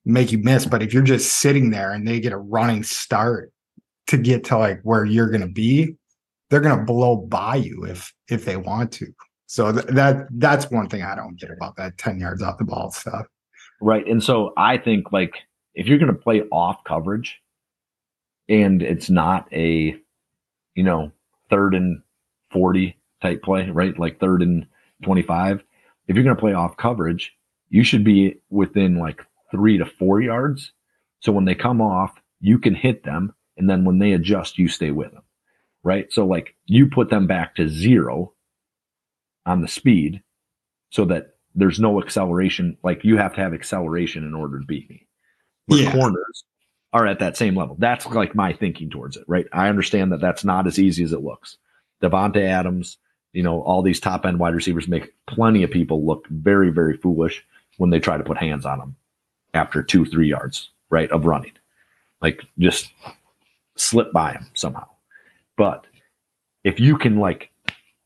[0.08, 3.52] make you miss, but if you're just sitting there and they get a running start
[4.08, 5.96] to get to like where you're going to be,
[6.50, 9.08] they're going to blow by you if if they want to.
[9.48, 12.64] So th- that that's one thing I don't get about that 10 yards off the
[12.64, 13.28] ball stuff.
[13.82, 14.08] Right.
[14.08, 15.36] And so I think like
[15.74, 17.40] if you're going to play off coverage
[18.50, 19.96] and it's not a,
[20.76, 21.12] you know,
[21.50, 22.02] third and
[22.52, 23.98] 40 type play, right?
[24.00, 24.66] Like third and
[25.04, 25.64] 25.
[26.08, 27.34] If you're going to play off coverage,
[27.70, 30.72] you should be within like three to four yards.
[31.20, 33.34] So when they come off, you can hit them.
[33.58, 35.24] And then when they adjust, you stay with them.
[35.84, 36.12] Right.
[36.12, 38.34] So like you put them back to zero
[39.46, 40.22] on the speed
[40.90, 42.78] so that there's no acceleration.
[42.84, 45.08] Like you have to have acceleration in order to beat me.
[45.66, 45.92] Where Yeah.
[45.92, 46.44] corners
[46.94, 47.76] are at that same level.
[47.80, 49.46] That's like my thinking towards it, right?
[49.52, 51.58] I understand that that's not as easy as it looks.
[52.02, 52.98] Davante Adams,
[53.34, 56.96] you know, all these top end wide receivers make plenty of people look very, very
[56.98, 57.46] foolish
[57.78, 58.96] when they try to put hands on them
[59.54, 61.54] after two, three yards, right, of running.
[62.22, 62.92] Like just
[63.76, 64.88] slip by them somehow.
[65.56, 65.86] But
[66.64, 67.52] if you can like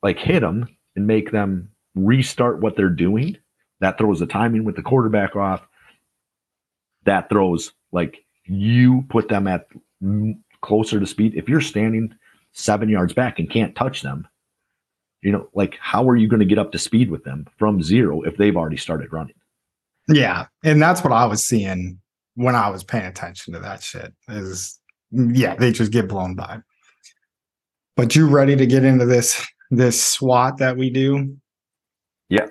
[0.04, 3.38] like hit them and make them restart what they're doing,
[3.80, 5.68] that throws the timing with the quarterback off.
[7.06, 9.68] That throws like you put them at
[10.62, 11.36] closer to speed.
[11.36, 12.14] If you're standing
[12.54, 14.28] seven yards back and can't touch them,
[15.22, 17.82] you know, like how are you going to get up to speed with them from
[17.82, 19.36] zero if they've already started running?
[20.12, 20.46] Yeah.
[20.64, 22.00] And that's what I was seeing
[22.36, 24.80] when I was paying attention to that shit is
[25.12, 26.60] yeah, they just get blown by.
[27.96, 31.38] But you ready to get into this this SWAT that we do?
[32.30, 32.48] Yeah.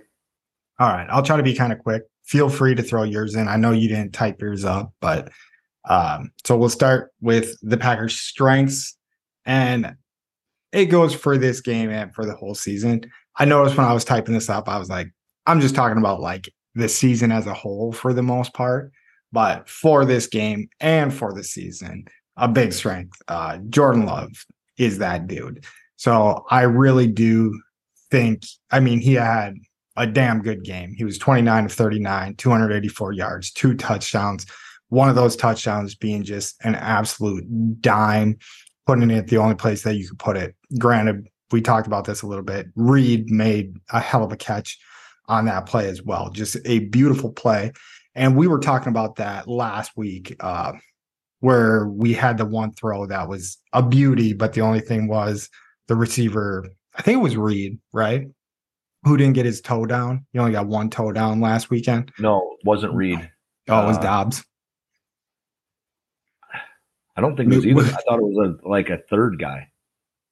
[0.79, 1.07] All right.
[1.11, 2.03] I'll try to be kind of quick.
[2.25, 3.49] Feel free to throw yours in.
[3.49, 5.31] I know you didn't type yours up, but
[5.89, 8.97] um, so we'll start with the Packers' strengths.
[9.45, 9.97] And
[10.73, 13.03] it goes for this game and for the whole season.
[13.37, 15.09] I noticed when I was typing this up, I was like,
[15.47, 18.93] I'm just talking about like the season as a whole for the most part.
[19.33, 22.07] But for this game and for the season,
[22.37, 23.21] a big strength.
[23.29, 24.31] Uh, Jordan Love
[24.79, 25.65] is that dude.
[25.97, 27.61] So I really do
[28.11, 29.55] think, I mean, he had
[29.97, 30.95] a damn good game.
[30.97, 34.47] He was 29 of 39, 284 yards, two touchdowns.
[34.89, 37.45] One of those touchdowns being just an absolute
[37.81, 38.39] dime,
[38.87, 40.57] putting it the only place that you could put it.
[40.79, 42.69] Granted, we talked about this a little bit.
[42.75, 44.79] Reed made a hell of a catch
[45.31, 46.29] on that play as well.
[46.31, 47.73] Just a beautiful play.
[48.17, 50.73] And we were talking about that last week, uh,
[51.39, 55.49] where we had the one throw that was a beauty, but the only thing was
[55.87, 56.67] the receiver,
[56.97, 58.27] I think it was Reed, right?
[59.05, 60.27] Who didn't get his toe down.
[60.33, 62.13] He only got one toe down last weekend.
[62.19, 63.31] No, it wasn't Reed.
[63.69, 64.45] Oh, it was Uh, Doubs.
[67.17, 67.81] I don't think it was either.
[67.83, 69.69] I thought it was a like a third guy.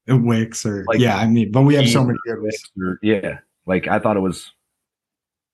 [0.08, 2.62] Wicks or like, yeah, I mean, but we have so many good ones.
[2.80, 4.50] Or- Yeah, like I thought it was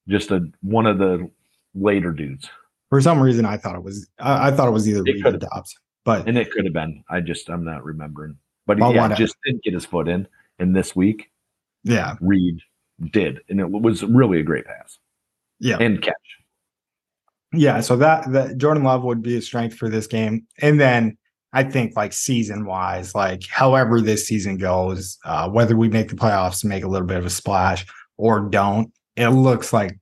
[0.09, 1.31] just a one of the
[1.75, 2.49] later dudes,
[2.91, 4.09] For some reason, I thought it was.
[4.19, 7.03] I, I thought it was either It Reed Doubs, but and it could have been.
[7.09, 8.37] I just I'm not remembering.
[8.67, 10.27] But Well, yeah, just didn't get his foot in.
[10.59, 11.31] And this week,
[11.83, 12.61] yeah, Reed
[13.11, 14.99] did, and it was really a great pass
[15.59, 16.15] yeah, and catch.
[17.53, 17.81] yeah.
[17.81, 21.17] So that that Jordan Love would be a strength for this game, and then
[21.53, 26.17] I think like season wise, like however this season goes, uh, whether we make the
[26.17, 27.87] playoffs, make a little bit of a splash,
[28.17, 29.99] or don't, it looks like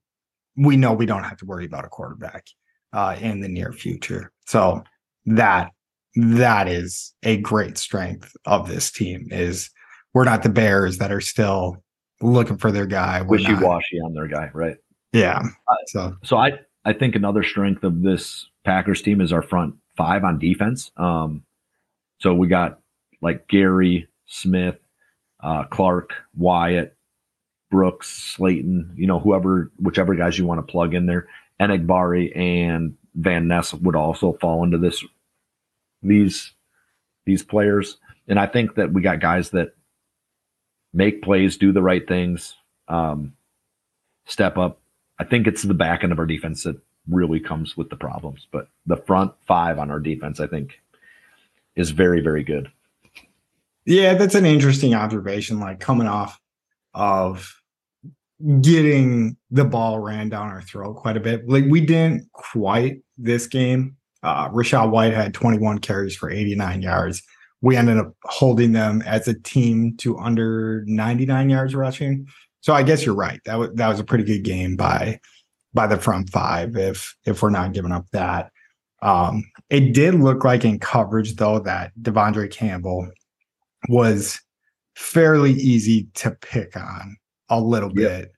[0.55, 2.47] we know we don't have to worry about a quarterback
[2.93, 4.31] uh, in the near future.
[4.45, 4.83] So
[5.25, 5.71] that
[6.15, 9.27] that is a great strength of this team.
[9.31, 9.69] Is
[10.13, 11.83] we're not the Bears that are still
[12.21, 13.21] looking for their guy.
[13.21, 14.77] Wishy washy on their guy, right?
[15.11, 15.39] Yeah.
[15.67, 19.75] Uh, So So I I think another strength of this Packers team is our front
[19.97, 20.91] five on defense.
[20.97, 21.43] Um,
[22.19, 22.79] so we got
[23.21, 24.77] like Gary Smith,
[25.41, 26.95] uh, Clark, Wyatt,
[27.73, 28.95] Brooks, Slaton.
[28.95, 31.27] You know, whoever, whichever guys you want to plug in there.
[31.59, 35.03] Enagbare and Van Ness would also fall into this
[36.03, 36.53] these
[37.25, 37.97] these players.
[38.27, 39.73] And I think that we got guys that
[40.93, 42.53] make plays, do the right things.
[42.87, 43.33] Um,
[44.25, 44.79] step up.
[45.17, 48.47] I think it's the back end of our defense that really comes with the problems,
[48.51, 50.79] but the front five on our defense, I think,
[51.75, 52.71] is very, very good.
[53.85, 55.59] Yeah, that's an interesting observation.
[55.59, 56.39] Like coming off
[56.93, 57.62] of
[58.61, 61.47] getting the ball ran down our throat quite a bit.
[61.47, 63.95] Like we didn't quite this game.
[64.21, 67.21] Uh, Rachaad White had 21 carries for 89 yards.
[67.61, 72.27] We ended up holding them as a team to under 99 yards rushing.
[72.61, 73.39] So I guess you're right.
[73.45, 75.19] That was that was a pretty good game by
[75.73, 76.75] by the front five.
[76.75, 78.51] If if we're not giving up that,
[79.01, 83.09] um, it did look like in coverage though that De'Vondre Campbell
[83.89, 84.39] was
[84.95, 87.17] fairly easy to pick on
[87.49, 88.32] a little bit.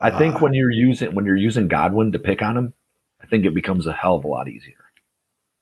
[0.00, 2.74] I think uh, when you're using when you're using Godwin to pick on him,
[3.20, 4.74] I think it becomes a hell of a lot easier.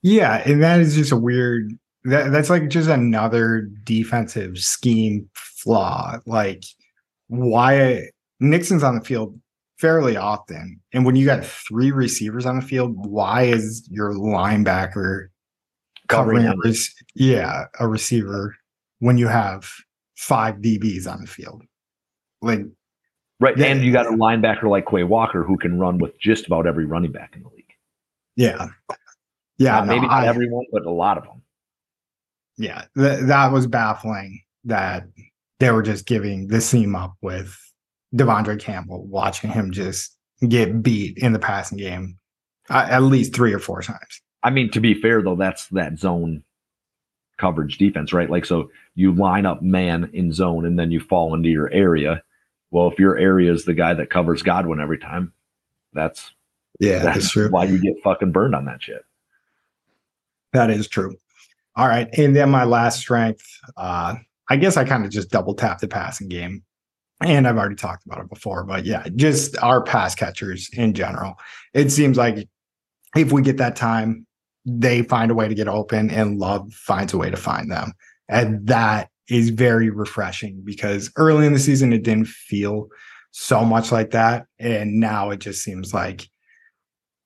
[0.02, 1.72] Yeah, and that is just a weird
[2.04, 6.18] that, that's like just another defensive scheme flaw.
[6.26, 6.64] Like
[7.28, 9.38] why Nixon's on the field
[9.78, 10.80] fairly often.
[10.92, 15.28] And when you got three receivers on the field, why is your linebacker
[16.08, 16.54] covering a
[17.14, 18.56] yeah, a receiver
[19.00, 19.68] when you have
[20.16, 21.64] five DBs on the field?
[22.42, 22.60] Like
[23.38, 23.56] Right.
[23.56, 23.66] Yeah.
[23.66, 26.86] And you got a linebacker like Quay Walker who can run with just about every
[26.86, 27.64] running back in the league.
[28.34, 28.68] Yeah.
[29.58, 29.80] Yeah.
[29.80, 31.42] no, maybe not I, everyone, but a lot of them.
[32.56, 32.84] Yeah.
[32.96, 35.06] Th- that was baffling that
[35.60, 37.58] they were just giving the seam up with
[38.14, 40.16] De'Vondre Campbell, watching him just
[40.48, 42.18] get beat in the passing game
[42.70, 44.22] uh, at least three or four times.
[44.42, 46.42] I mean, to be fair, though, that's that zone
[47.38, 48.30] coverage defense, right?
[48.30, 52.22] Like, so you line up man in zone and then you fall into your area
[52.70, 55.32] well, if your area is the guy that covers Godwin every time,
[55.92, 56.32] that's
[56.80, 57.48] yeah, that's, that's true.
[57.50, 59.04] Why you get fucking burned on that shit.
[60.52, 61.16] That is true.
[61.76, 63.44] All right, and then my last strength,
[63.76, 64.14] uh,
[64.48, 66.62] I guess I kind of just double tap the passing game,
[67.20, 71.34] and I've already talked about it before, but yeah, just our pass catchers in general.
[71.74, 72.48] It seems like
[73.14, 74.26] if we get that time,
[74.64, 77.92] they find a way to get open, and Love finds a way to find them,
[78.28, 82.88] and that is very refreshing because early in the season it didn't feel
[83.32, 84.46] so much like that.
[84.58, 86.28] And now it just seems like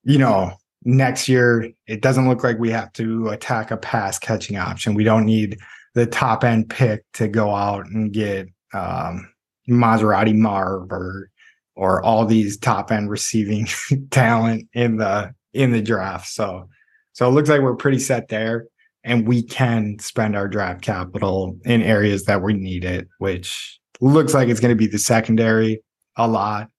[0.03, 4.57] you know next year it doesn't look like we have to attack a pass catching
[4.57, 4.93] option.
[4.93, 5.57] We don't need
[5.93, 9.31] the top end pick to go out and get um
[9.69, 11.29] Maserati Marv or
[11.75, 13.67] or all these top end receiving
[14.11, 16.27] talent in the in the draft.
[16.27, 16.67] So
[17.13, 18.67] so it looks like we're pretty set there
[19.03, 24.33] and we can spend our draft capital in areas that we need it, which looks
[24.33, 25.81] like it's going to be the secondary
[26.15, 26.69] a lot.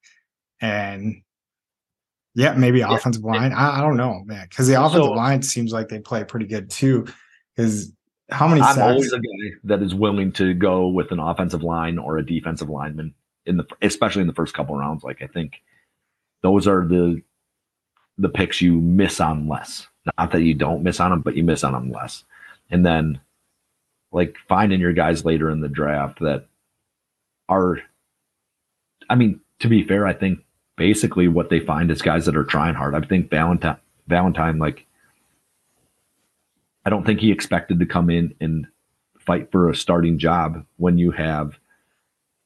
[0.60, 1.22] And
[2.34, 2.94] yeah, maybe yeah.
[2.94, 3.52] offensive line.
[3.52, 6.46] I, I, don't know, man, because the offensive so, line seems like they play pretty
[6.46, 7.06] good too.
[7.54, 7.92] Because
[8.30, 8.62] how many?
[8.62, 8.80] I'm sacks?
[8.80, 12.70] always a guy that is willing to go with an offensive line or a defensive
[12.70, 15.04] lineman in the, especially in the first couple rounds.
[15.04, 15.60] Like I think
[16.42, 17.20] those are the
[18.18, 19.86] the picks you miss on less.
[20.18, 22.24] Not that you don't miss on them, but you miss on them less.
[22.70, 23.20] And then
[24.10, 26.46] like finding your guys later in the draft that
[27.48, 27.78] are
[29.08, 30.40] I mean, to be fair, I think
[30.76, 32.94] basically what they find is guys that are trying hard.
[32.94, 33.76] I think Valentine
[34.08, 34.86] Valentine, like
[36.84, 38.66] I don't think he expected to come in and
[39.18, 41.58] fight for a starting job when you have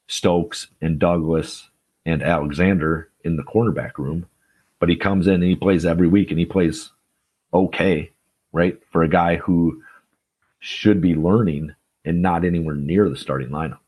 [0.09, 1.71] Stokes and Douglas
[2.05, 4.27] and Alexander in the cornerback room.
[4.79, 6.91] But he comes in and he plays every week and he plays
[7.53, 8.11] okay,
[8.53, 8.79] right?
[8.91, 9.83] For a guy who
[10.59, 13.79] should be learning and not anywhere near the starting lineup.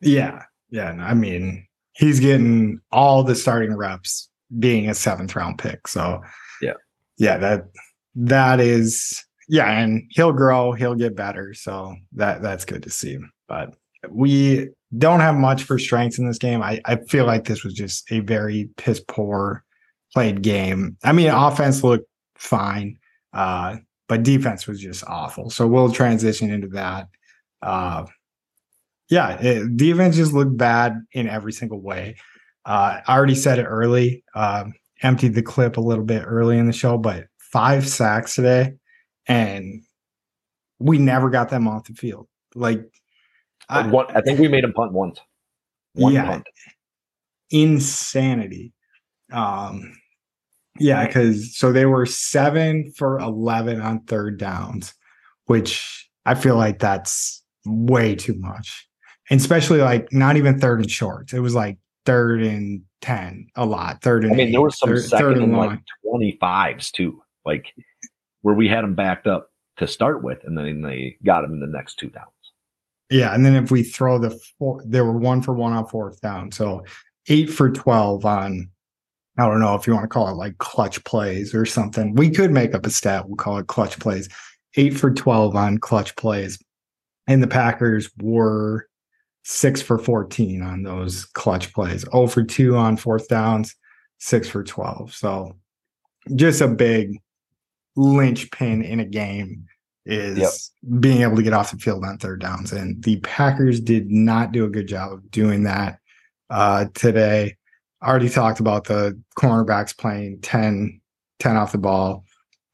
[0.00, 0.44] Yeah.
[0.70, 0.90] Yeah.
[1.00, 5.88] I mean, he's getting all the starting reps being a seventh round pick.
[5.88, 6.22] So,
[6.60, 6.74] yeah.
[7.16, 7.38] Yeah.
[7.38, 7.66] That,
[8.14, 9.70] that is, yeah.
[9.70, 11.54] And he'll grow, he'll get better.
[11.54, 13.18] So that, that's good to see.
[13.48, 13.74] But
[14.10, 16.62] we don't have much for strengths in this game.
[16.62, 19.64] I, I feel like this was just a very piss poor
[20.12, 20.96] played game.
[21.02, 22.98] I mean, offense looked fine.
[23.32, 23.76] Uh,
[24.08, 25.48] but defense was just awful.
[25.48, 27.08] So we'll transition into that.
[27.62, 28.04] Uh,
[29.08, 32.16] yeah, it, defense just looked bad in every single way.
[32.66, 36.66] Uh, I already said it early, um, emptied the clip a little bit early in
[36.66, 38.74] the show, but five sacks today,
[39.26, 39.82] and
[40.78, 42.28] we never got them off the field.
[42.54, 42.82] Like,
[43.72, 45.20] I, I think we made them punt once.
[45.94, 46.46] One yeah, punt.
[47.50, 48.72] insanity.
[49.32, 49.94] Um,
[50.78, 54.94] yeah, because so they were seven for 11 on third downs,
[55.46, 58.88] which I feel like that's way too much.
[59.30, 61.32] And especially like not even third and short.
[61.32, 64.02] It was like third and 10 a lot.
[64.02, 67.22] Third and I mean, eight, there was some third, second third and, like 25s too,
[67.44, 67.72] like
[68.42, 71.60] where we had them backed up to start with, and then they got them in
[71.60, 72.28] the next two downs.
[73.12, 73.34] Yeah.
[73.34, 76.50] And then if we throw the four, they were one for one on fourth down.
[76.50, 76.84] So
[77.28, 78.70] eight for 12 on,
[79.38, 82.14] I don't know if you want to call it like clutch plays or something.
[82.14, 83.28] We could make up a stat.
[83.28, 84.28] We'll call it clutch plays.
[84.76, 86.58] Eight for 12 on clutch plays.
[87.26, 88.88] And the Packers were
[89.44, 93.74] six for 14 on those clutch plays, 0 for 2 on fourth downs,
[94.18, 95.12] six for 12.
[95.14, 95.56] So
[96.34, 97.18] just a big
[97.96, 99.66] linchpin in a game
[100.04, 101.00] is yep.
[101.00, 102.72] being able to get off the field on third downs.
[102.72, 105.98] And the Packers did not do a good job of doing that
[106.50, 107.56] uh, today.
[108.02, 111.00] Already talked about the cornerbacks playing 10,
[111.38, 112.24] 10 off the ball.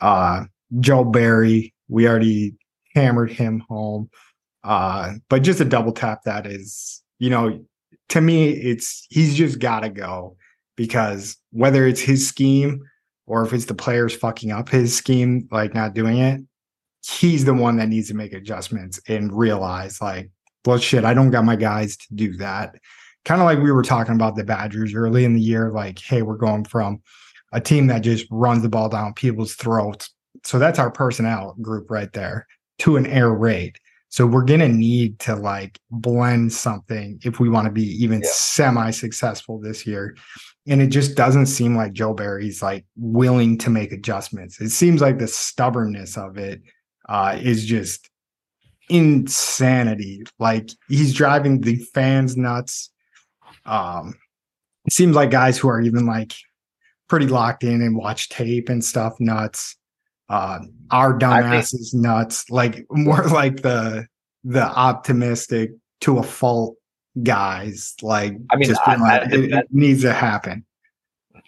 [0.00, 0.44] Uh,
[0.80, 2.54] Joe Barry, we already
[2.94, 4.08] hammered him home.
[4.64, 7.64] Uh, but just a double tap that is, you know,
[8.08, 10.36] to me, it's he's just got to go
[10.76, 12.82] because whether it's his scheme
[13.26, 16.40] or if it's the players fucking up his scheme, like not doing it,
[17.06, 20.30] he's the one that needs to make adjustments and realize, like,
[20.64, 22.74] well, shit, I don't got my guys to do that.
[23.24, 26.22] Kind of like we were talking about the Badgers early in the year, like, hey,
[26.22, 27.02] we're going from
[27.52, 30.10] a team that just runs the ball down people's throats.
[30.44, 32.46] So that's our personnel group right there
[32.80, 33.78] to an air raid.
[34.10, 38.20] So we're going to need to like blend something if we want to be even
[38.20, 38.28] yeah.
[38.32, 40.16] semi successful this year.
[40.66, 44.60] And it just doesn't seem like Joe Barry's like willing to make adjustments.
[44.60, 46.62] It seems like the stubbornness of it
[47.08, 48.10] uh, is just
[48.88, 50.22] insanity.
[50.38, 52.90] Like he's driving the fans nuts.
[53.64, 54.14] Um,
[54.86, 56.32] it seems like guys who are even like
[57.08, 59.76] pretty locked in and watch tape and stuff nuts
[60.28, 64.06] uh, our dumbasses think, nuts, like more like the
[64.44, 66.76] the optimistic to a fault
[67.22, 67.94] guys.
[68.02, 70.64] Like I mean, I, like, I, it, it, needs to happen.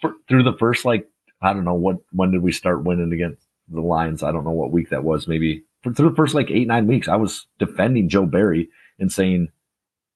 [0.01, 1.07] For, through the first like
[1.41, 4.23] I don't know what when did we start winning against the Lions?
[4.23, 5.27] I don't know what week that was.
[5.27, 8.69] Maybe for, the first like eight nine weeks, I was defending Joe Barry
[8.99, 9.49] and saying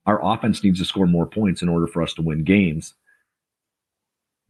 [0.05, 2.93] our offense needs to score more points in order for us to win games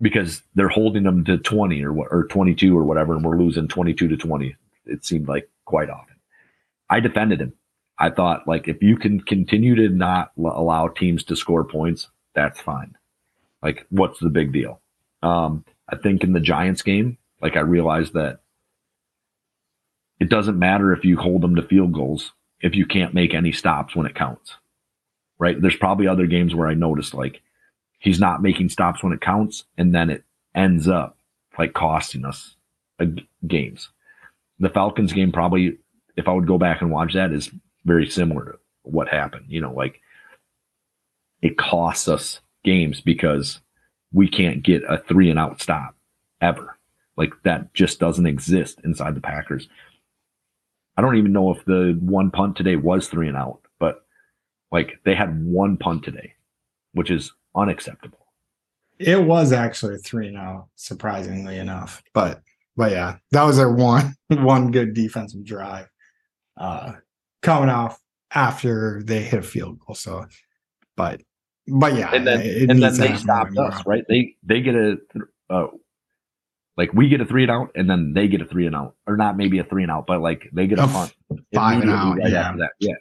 [0.02, 3.68] because they're holding them to 20 or what or 22 or whatever and we're losing
[3.68, 6.16] 22 to 20 it seemed like quite often.
[6.90, 7.54] I defended him.
[7.98, 12.60] I thought like if you can continue to not allow teams to score points that's
[12.60, 12.96] fine.
[13.64, 14.82] Like what's the big deal?
[15.24, 18.40] Um i think in the giants game like i realized that
[20.20, 23.52] it doesn't matter if you hold them to field goals if you can't make any
[23.52, 24.56] stops when it counts
[25.40, 27.42] right there's probably other games where i noticed like
[28.06, 31.18] he's not making stops when it counts, and then it ends up
[31.58, 32.56] like costing us
[33.46, 33.90] games.
[34.60, 35.80] The Falcons game probably,
[36.16, 37.50] if I would go back and watch that, is
[37.84, 39.46] very similar to what happened.
[39.50, 40.02] You know, like
[41.42, 43.60] it costs us games because
[44.14, 45.96] we can't get a three and out stop
[46.42, 46.78] ever.
[47.18, 49.68] Like that just doesn't exist inside the Packers.
[50.98, 54.06] I don't even know if the one punt today was three and out, but
[54.72, 56.34] like they had one punt today,
[56.94, 58.20] which is unacceptable.
[58.98, 62.02] It was actually a three now, surprisingly enough.
[62.14, 62.42] But
[62.78, 65.90] but yeah, that was their one one good defensive drive.
[66.58, 66.94] Uh
[67.42, 68.00] coming off
[68.34, 69.96] after they hit a field goal.
[69.96, 70.26] So
[70.96, 71.22] but
[71.68, 74.06] but yeah, and then and then they stopped us, right?
[74.08, 74.98] They they get a
[75.50, 75.68] uh,
[76.78, 78.96] like we get a three and out, and then they get a three and out,
[79.08, 81.14] or not maybe a three and out, but like they get a punt
[81.54, 82.48] five and out, right yeah.
[82.48, 82.96] after that, yeah.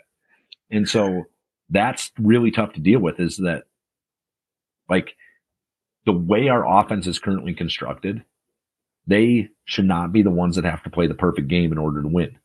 [0.71, 1.25] And so
[1.71, 3.21] that's really tough to deal with.
[3.21, 3.65] Is that
[4.89, 5.17] like
[6.07, 8.25] the way our offense is currently constructed,
[9.07, 12.03] they should not be the ones that have to play the perfect game in order
[12.03, 12.39] to win.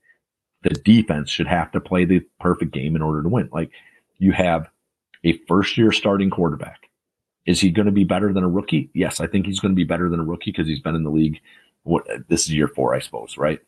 [0.63, 3.49] The defense should have to play the perfect game in order to win.
[3.51, 3.71] Like
[4.17, 4.67] you have
[5.23, 6.88] a first year starting quarterback.
[7.49, 8.89] Is he going to be better than a rookie?
[8.93, 11.03] Yes, I think he's going to be better than a rookie because he's been in
[11.03, 11.39] the league.
[11.83, 13.59] What this is year four, I suppose, right?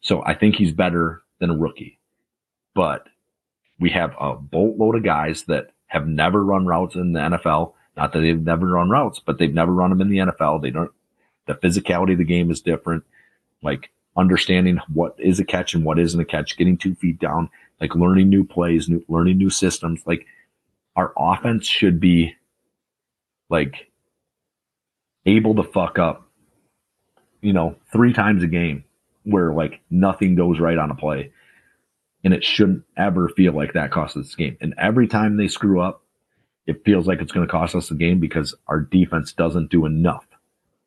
[0.00, 1.98] So I think he's better than a rookie.
[2.74, 3.08] But
[3.80, 8.12] we have a boatload of guys that have never run routes in the NFL not
[8.12, 10.62] that they've never run routes, but they've never run them in the NFL.
[10.62, 10.90] They don't.
[11.46, 13.04] The physicality of the game is different.
[13.62, 17.48] Like understanding what is a catch and what isn't a catch, getting two feet down,
[17.80, 20.02] like learning new plays, new, learning new systems.
[20.06, 20.26] Like
[20.96, 22.34] our offense should be
[23.48, 23.90] like
[25.24, 26.28] able to fuck up,
[27.40, 28.84] you know, three times a game
[29.24, 31.32] where like nothing goes right on a play.
[32.24, 34.56] And it shouldn't ever feel like that costs us the game.
[34.60, 36.02] And every time they screw up,
[36.66, 39.86] it feels like it's going to cost us the game because our defense doesn't do
[39.86, 40.26] enough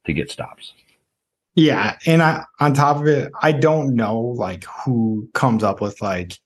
[0.05, 0.73] to get stops.
[1.55, 6.01] Yeah, and I, on top of it, I don't know like who comes up with
[6.01, 6.37] like,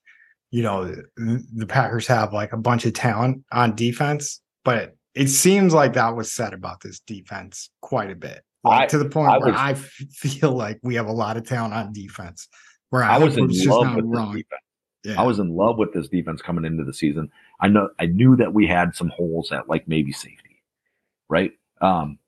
[0.51, 5.73] you know, the Packers have like a bunch of talent on defense, but it seems
[5.73, 9.29] like that was said about this defense quite a bit, like, I, to the point
[9.29, 12.47] I where was, I feel like we have a lot of talent on defense.
[12.89, 14.33] Where I, I was in love with wrong.
[14.33, 14.61] defense.
[15.03, 15.19] Yeah.
[15.19, 17.29] I was in love with this defense coming into the season.
[17.59, 20.63] I know I knew that we had some holes at like maybe safety,
[21.29, 21.51] right?
[21.81, 22.19] Um,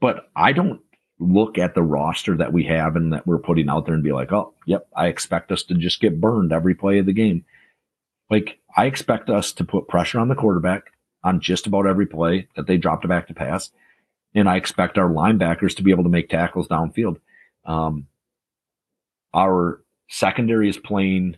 [0.00, 0.80] but I don't
[1.20, 4.12] look at the roster that we have and that we're putting out there and be
[4.12, 7.44] like, oh, yep, I expect us to just get burned every play of the game.
[8.28, 10.90] Like, I expect us to put pressure on the quarterback
[11.24, 13.70] on just about every play that they dropped to back to pass.
[14.34, 17.18] And I expect our linebackers to be able to make tackles downfield.
[17.64, 18.06] Um,
[19.34, 21.36] our secondary is playing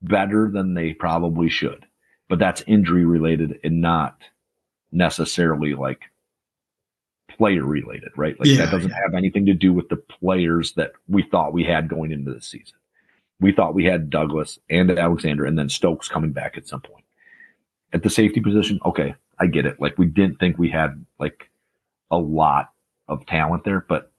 [0.00, 1.86] better than they probably should,
[2.28, 4.20] but that's injury related and not
[4.90, 6.02] necessarily like
[7.28, 8.38] player related, right?
[8.38, 9.00] Like Yeah, that doesn't yeah.
[9.02, 12.42] have anything to do with the players that we thought we had going into the
[12.42, 12.76] season.
[13.40, 17.01] We thought we had Douglas and Alexander and then Stokes coming back at some point.
[17.92, 19.80] At the safety position, okay, I get it.
[19.80, 21.50] Like we didn't think we had like
[22.10, 22.72] a lot
[23.08, 24.10] of talent there, but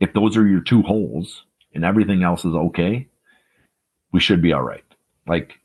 [0.00, 1.44] if those are your two holes
[1.74, 3.08] and everything else is okay,
[4.12, 4.84] we should be all right.
[5.26, 5.60] Like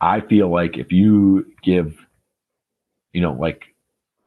[0.00, 2.06] I feel like if you give
[3.12, 3.74] you know like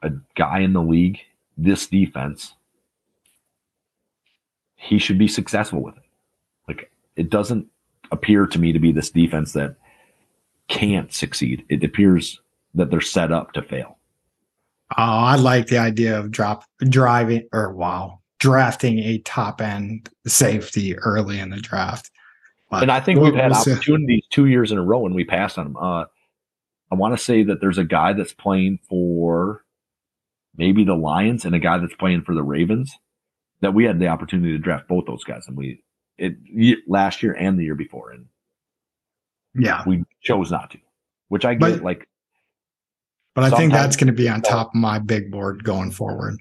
[0.02, 1.20] a guy in the league
[1.56, 2.54] this defense,
[4.76, 6.02] he should be successful with it.
[6.68, 7.68] Like it doesn't
[8.10, 9.76] appear to me to be this defense that
[10.68, 11.64] can't succeed.
[11.68, 12.40] It appears
[12.74, 13.98] that they're set up to fail.
[14.96, 20.96] Oh, I like the idea of drop driving or wow, drafting a top end safety
[20.98, 22.10] early in the draft.
[22.70, 25.58] But And I think we've had opportunities two years in a row and we passed
[25.58, 25.76] on them.
[25.76, 26.04] Uh,
[26.90, 29.64] I want to say that there's a guy that's playing for
[30.56, 32.96] maybe the Lions and a guy that's playing for the Ravens
[33.60, 35.82] that we had the opportunity to draft both those guys and we
[36.18, 36.36] it
[36.86, 38.26] last year and the year before and
[39.54, 40.78] Yeah, we chose not to,
[41.28, 41.60] which I get.
[41.60, 42.08] But- like
[43.34, 46.36] but I think that's going to be on top of my big board going forward.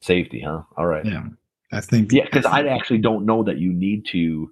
[0.00, 0.62] safety, huh?
[0.76, 1.04] All right.
[1.04, 1.24] Yeah,
[1.72, 2.10] I think.
[2.10, 4.50] Yeah, because I actually don't know that you need to.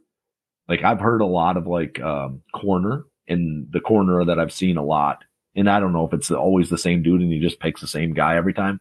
[0.68, 4.76] Like I've heard a lot of like um, corner, and the corner that I've seen
[4.76, 5.24] a lot,
[5.54, 7.86] and I don't know if it's always the same dude and he just picks the
[7.86, 8.80] same guy every time.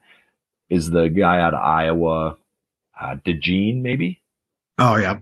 [0.70, 2.38] Is the guy out of Iowa,
[3.00, 4.22] uh, DeJean maybe?
[4.80, 5.20] Oh yeah,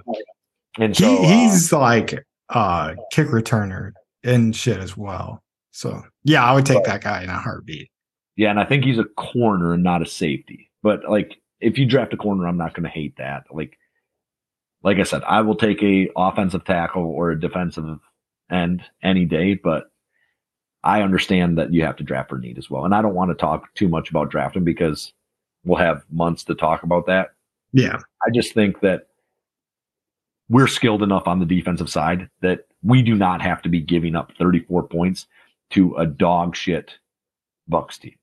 [0.80, 3.92] And he, so uh, he's like uh kick returner
[4.24, 5.42] and shit as well.
[5.72, 7.90] So yeah, I would take that guy in a heartbeat.
[8.36, 10.70] yeah, and I think he's a corner and not a safety.
[10.84, 13.44] But like, if you draft a corner, I'm not going to hate that.
[13.52, 13.78] Like,
[14.84, 18.00] like I said, I will take a offensive tackle or a defensive
[18.50, 19.54] end any day.
[19.54, 19.92] But
[20.84, 23.30] I understand that you have to draft for need as well, and I don't want
[23.30, 25.14] to talk too much about drafting because
[25.64, 27.30] we'll have months to talk about that.
[27.72, 29.08] Yeah, I just think that
[30.52, 34.16] we're skilled enough on the defensive side that we do not have to be giving
[34.18, 35.26] up 34 points
[35.72, 36.98] to a dog shit
[37.70, 38.16] Bucks team.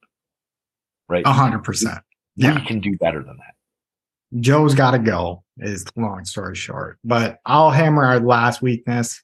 [1.08, 1.24] Right?
[1.24, 2.00] a hundred percent.
[2.36, 4.40] We Yeah, can do better than that.
[4.40, 5.42] Joe's got to go.
[5.56, 9.22] Is long story short, but I'll hammer our last weakness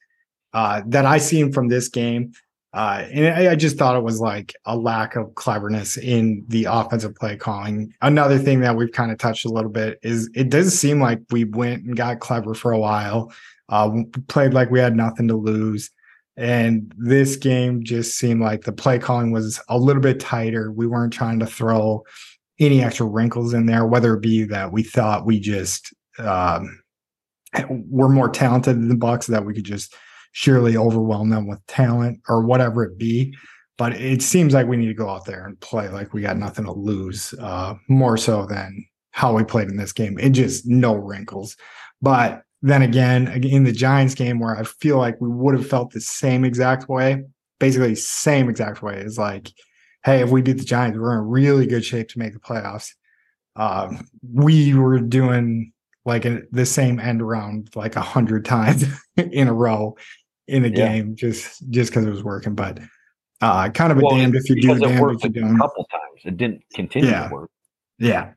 [0.55, 2.32] uh, that I seen from this game.
[2.75, 6.66] Uh, and I, I just thought it was like a lack of cleverness in the
[6.68, 7.95] offensive play calling.
[8.03, 11.20] Another thing that we've kind of touched a little bit is it does seem like
[11.31, 13.33] we went and got clever for a while,
[13.68, 13.91] uh,
[14.27, 15.89] played like we had nothing to lose.
[16.37, 20.72] And this game just seemed like the play calling was a little bit tighter.
[20.72, 22.03] We weren't trying to throw
[22.59, 26.83] any extra wrinkles in there, whether it be that we thought we just um,
[27.68, 29.95] were more talented than the Bucks, that we could just
[30.35, 33.35] surely overwhelm them with talent or whatever it be.
[33.78, 36.37] But it seems like we need to go out there and play like we got
[36.37, 40.18] nothing to lose, uh, more so than how we played in this game.
[40.18, 41.57] It just no wrinkles.
[42.03, 45.93] But then again, in the Giants game, where I feel like we would have felt
[45.93, 47.22] the same exact way,
[47.61, 49.53] basically same exact way, is like,
[50.05, 52.91] hey, if we beat the Giants, we're in really good shape to make the playoffs.
[53.55, 55.72] Um, we were doing
[56.05, 58.85] like a, the same end around like a hundred times
[59.16, 59.97] in a row
[60.49, 60.74] in a Yeah.
[60.74, 62.55] game, just just because it was working.
[62.55, 62.80] But
[63.40, 64.82] uh, kind of a Well, damned if you do, damned
[65.16, 65.59] if you a don't.
[65.59, 66.20] couple times.
[66.24, 67.28] It didn't continue Yeah.
[67.28, 67.51] to work.
[67.99, 68.32] Yeah.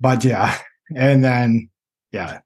[0.00, 0.56] But yeah.
[0.94, 1.68] And then,
[2.12, 2.40] yeah.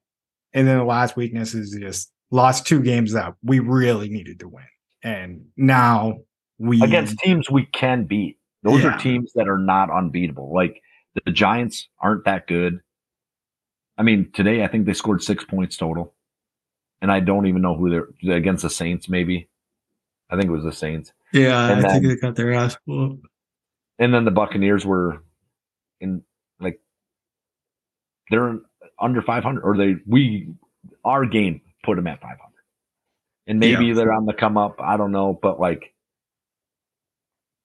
[0.53, 4.47] And then the last weakness is just lost two games that we really needed to
[4.49, 4.65] win.
[5.03, 6.19] And now
[6.57, 8.37] we Against teams we can beat.
[8.63, 8.95] Those Yeah.
[8.95, 10.53] are teams that are not unbeatable.
[10.53, 10.81] Like
[11.25, 12.79] the Giants aren't that good.
[13.97, 16.13] I mean, today I think they scored six points total.
[17.03, 17.89] And I don't even know who
[18.23, 19.49] they're against the Saints, maybe.
[20.29, 21.11] I think it was the Saints.
[21.33, 23.27] Yeah, And I think then- they got their ass whooped.
[23.99, 25.21] And then the Buccaneers were
[25.99, 26.23] in
[26.61, 26.79] like
[28.31, 28.57] they're
[28.97, 30.47] under 500 or they we
[31.03, 32.39] our game put them at 500.
[33.47, 35.93] And maybe they're on the come up, I don't know, but like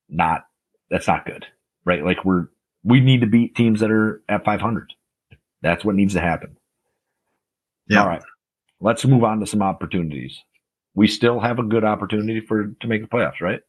[0.08, 0.46] not
[0.90, 1.46] that's not good.
[1.84, 2.04] Right?
[2.04, 2.48] Like we're
[2.82, 4.92] we need to beat teams that are at 500.
[5.62, 6.56] That's what needs to happen.
[7.88, 8.02] Yeah.
[8.02, 8.22] All right.
[8.80, 10.42] Let's move on to some opportunities.
[10.94, 13.60] We still have a good opportunity for to make the playoffs, right?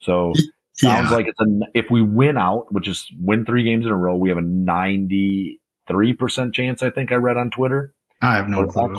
[0.00, 0.32] So
[0.74, 1.16] Sounds yeah.
[1.16, 4.16] like it's a if we win out, which is win three games in a row,
[4.16, 6.82] we have a ninety three percent chance.
[6.82, 7.94] I think I read on Twitter.
[8.22, 8.96] I have no clue.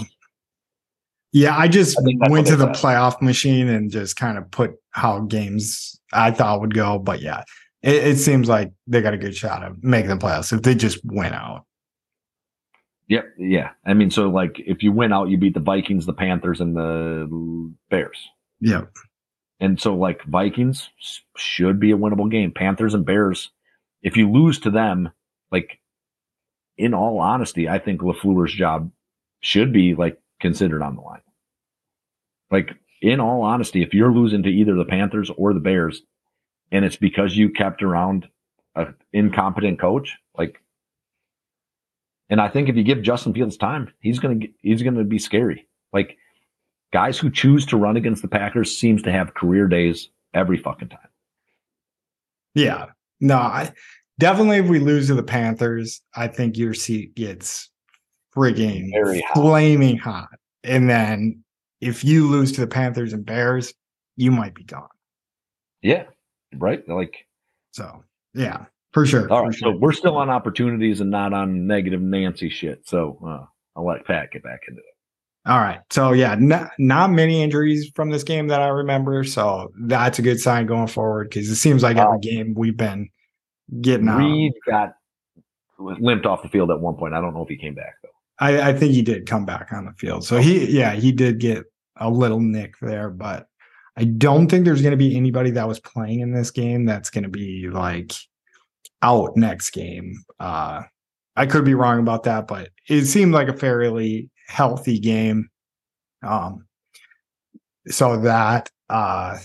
[1.31, 2.83] Yeah, I just I went to the said.
[2.83, 6.99] playoff machine and just kind of put how games I thought would go.
[6.99, 7.43] But yeah,
[7.81, 10.75] it, it seems like they got a good shot of making the playoffs if they
[10.75, 11.65] just win out.
[13.07, 13.33] Yep.
[13.37, 13.71] Yeah.
[13.85, 16.75] I mean, so like if you win out, you beat the Vikings, the Panthers, and
[16.75, 18.29] the Bears.
[18.61, 18.91] Yep.
[19.59, 20.89] And so like Vikings
[21.37, 22.51] should be a winnable game.
[22.51, 23.51] Panthers and Bears,
[24.01, 25.11] if you lose to them,
[25.51, 25.79] like
[26.77, 28.91] in all honesty, I think LaFleur's job
[29.41, 31.21] should be like considered on the line.
[32.51, 36.03] Like, in all honesty, if you're losing to either the Panthers or the Bears,
[36.71, 38.27] and it's because you kept around
[38.75, 40.61] an incompetent coach, like,
[42.33, 45.67] and I think if you give Justin Fields time, he's gonna he's gonna be scary.
[45.93, 46.17] Like,
[46.91, 50.89] guys who choose to run against the Packers seems to have career days every fucking
[50.89, 51.09] time.
[52.55, 52.87] Yeah,
[53.19, 53.71] no, I
[54.17, 57.69] definitely if we lose to the Panthers, I think your seat gets
[58.35, 58.89] frigging
[59.35, 60.29] flaming hot.
[60.63, 61.43] And then
[61.81, 63.75] if you lose to the Panthers and Bears,
[64.15, 64.87] you might be gone.
[65.83, 66.05] Yeah,
[66.55, 66.81] right.
[66.89, 67.27] Like
[67.73, 68.03] so,
[68.33, 69.31] yeah, for sure.
[69.31, 69.73] All right, sure.
[69.73, 72.87] so we're still on opportunities and not on negative Nancy shit.
[72.87, 74.85] So uh, I'll let Pat get back into it.
[75.45, 75.81] All right.
[75.89, 79.23] So yeah, not not many injuries from this game that I remember.
[79.25, 83.09] So that's a good sign going forward because it seems like every game we've been
[83.81, 84.93] getting Reed out.
[85.79, 87.13] got limped off the field at one point.
[87.13, 88.09] I don't know if he came back though.
[88.39, 90.25] I, I think he did come back on the field.
[90.25, 91.65] So he, yeah, he did get
[91.97, 93.47] a little nick there, but
[93.95, 97.09] I don't think there's going to be anybody that was playing in this game that's
[97.09, 98.13] going to be like
[99.03, 100.23] out next game.
[100.39, 100.83] Uh,
[101.35, 105.49] I could be wrong about that, but it seemed like a fairly healthy game.
[106.25, 106.65] Um,
[107.87, 109.37] so that uh,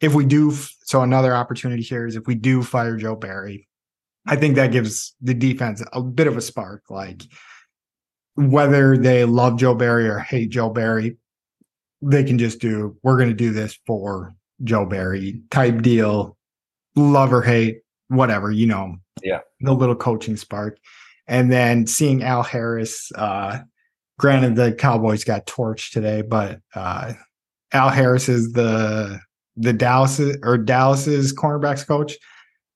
[0.00, 0.52] if we do,
[0.82, 3.68] so another opportunity here is if we do fire Joe Barry,
[4.26, 6.82] I think that gives the defense a bit of a spark.
[6.90, 7.22] Like
[8.34, 11.18] whether they love Joe Barry or hate Joe Barry,
[12.02, 14.34] they can just do, we're going to do this for
[14.64, 16.36] Joe Barry type deal,
[16.96, 18.96] love or hate, whatever, you know.
[19.22, 19.40] Yeah.
[19.60, 20.78] The little coaching spark.
[21.26, 23.60] And then seeing Al Harris, uh,
[24.18, 27.14] granted the Cowboys got torched today, but uh,
[27.72, 29.20] Al Harris is the
[29.56, 32.16] the Dallas or Dallas's cornerbacks coach.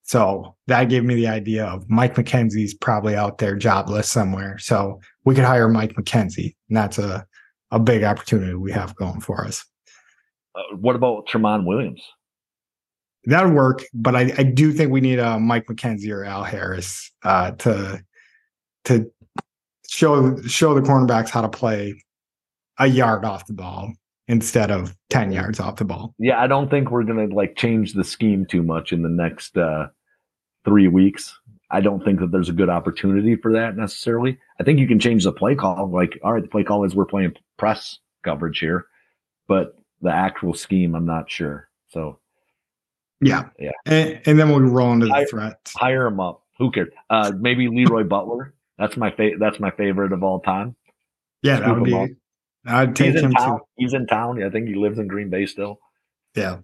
[0.05, 4.57] So that gave me the idea of Mike McKenzie's probably out there jobless somewhere.
[4.59, 7.27] So we could hire Mike McKenzie, and that's a
[7.71, 9.65] a big opportunity we have going for us.
[10.55, 12.03] Uh, what about Tramon Williams?
[13.29, 16.45] That would work, but I, I do think we need a Mike McKenzie or Al
[16.45, 18.03] Harris uh, to
[18.85, 19.11] to
[19.87, 22.03] show show the cornerbacks how to play
[22.79, 23.93] a yard off the ball
[24.29, 26.15] instead of 10 yards off the ball.
[26.19, 29.09] Yeah, I don't think we're going to like change the scheme too much in the
[29.09, 29.89] next uh
[30.65, 31.39] 3 weeks.
[31.71, 34.39] I don't think that there's a good opportunity for that necessarily.
[34.59, 35.91] I think you can change the play call.
[35.91, 38.87] Like, all right, the play call is we're playing press coverage here,
[39.49, 41.69] but the actual scheme, I'm not sure.
[41.89, 42.21] So,
[43.21, 45.71] yeah, yeah, and, and then we'll roll into the hire, threat.
[45.77, 46.43] Hire him up.
[46.59, 46.93] Who cares?
[47.11, 48.55] Uh, maybe Leroy Butler.
[48.79, 49.41] That's my favorite.
[49.41, 50.77] That's my favorite of all time.
[51.43, 52.17] Yeah, Scoop that would be.
[52.67, 53.61] I'd take He's him too.
[53.77, 54.43] He's in town.
[54.43, 55.79] I think he lives in Green Bay still.
[56.35, 56.59] Yeah.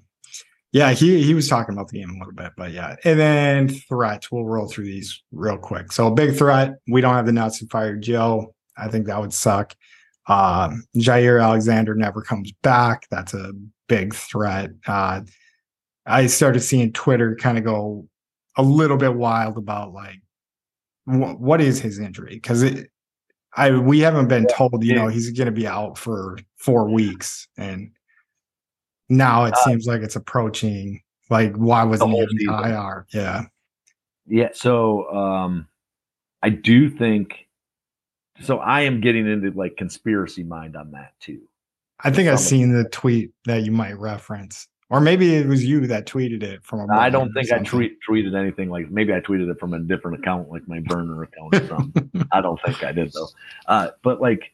[0.72, 2.96] Yeah, he he was talking about the game a little bit, but yeah.
[3.04, 5.92] And then threats, we'll roll through these real quick.
[5.92, 8.54] So big threat, we don't have the nuts to fire Joe.
[8.76, 9.74] I think that would suck.
[10.26, 13.06] Um, Jaire Alexander never comes back.
[13.08, 13.52] That's a
[13.88, 14.72] big threat.
[14.84, 15.20] Uh,
[16.06, 18.06] I started seeing Twitter kind of go
[18.56, 20.20] a little bit wild about like
[21.04, 22.90] wh- what is his injury because it.
[23.56, 27.46] I we haven't been told, you know, he's going to be out for four weeks,
[27.56, 27.92] and
[29.08, 31.00] now it uh, seems like it's approaching.
[31.30, 33.06] Like, why was he in the IR?
[33.12, 33.44] Yeah.
[34.26, 34.48] Yeah.
[34.54, 35.68] So um,
[36.42, 37.46] I do think.
[38.40, 41.42] So I am getting into like conspiracy mind on that too.
[42.00, 45.88] I think I've seen the tweet that you might reference, or maybe it was you
[45.88, 46.88] that tweeted it from.
[46.88, 48.92] I don't think I tweet, tweeted anything like.
[48.92, 51.52] Maybe I tweeted it from a different account, like my burner account.
[51.52, 52.28] or something.
[52.32, 53.28] I don't think I did though.
[53.66, 54.52] Uh, but like,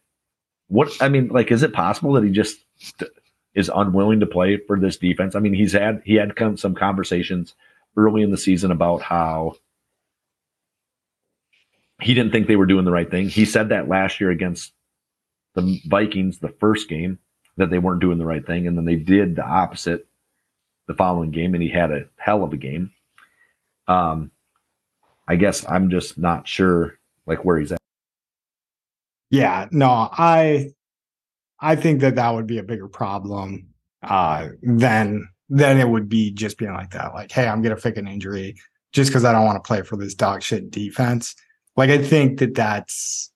[0.68, 2.64] what I mean, like, is it possible that he just
[3.54, 5.34] is unwilling to play for this defense.
[5.34, 7.54] I mean, he's had he had come, some conversations
[7.98, 9.56] early in the season about how
[12.00, 13.28] he didn't think they were doing the right thing.
[13.28, 14.72] He said that last year against
[15.54, 17.18] the Vikings, the first game,
[17.58, 20.06] that they weren't doing the right thing, and then they did the opposite
[20.86, 22.92] the following game, and he had a hell of a game.
[23.88, 24.30] Um,
[25.26, 27.78] I guess I'm just not sure like where he's at.
[29.30, 30.72] Yeah, no, I
[31.60, 33.68] I think that that would be a bigger problem
[34.02, 37.12] uh, than then it would be just being like that.
[37.12, 38.56] Like, hey, I'm gonna fake an injury
[38.92, 41.34] just because I don't want to play for this dog shit defense.
[41.76, 43.30] Like, I think that that's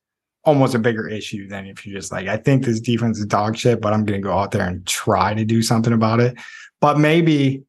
[0.44, 3.56] almost a bigger issue than if you just like, I think this defense is dog
[3.56, 6.36] shit, but I'm gonna go out there and try to do something about it.
[6.84, 7.64] But maybe,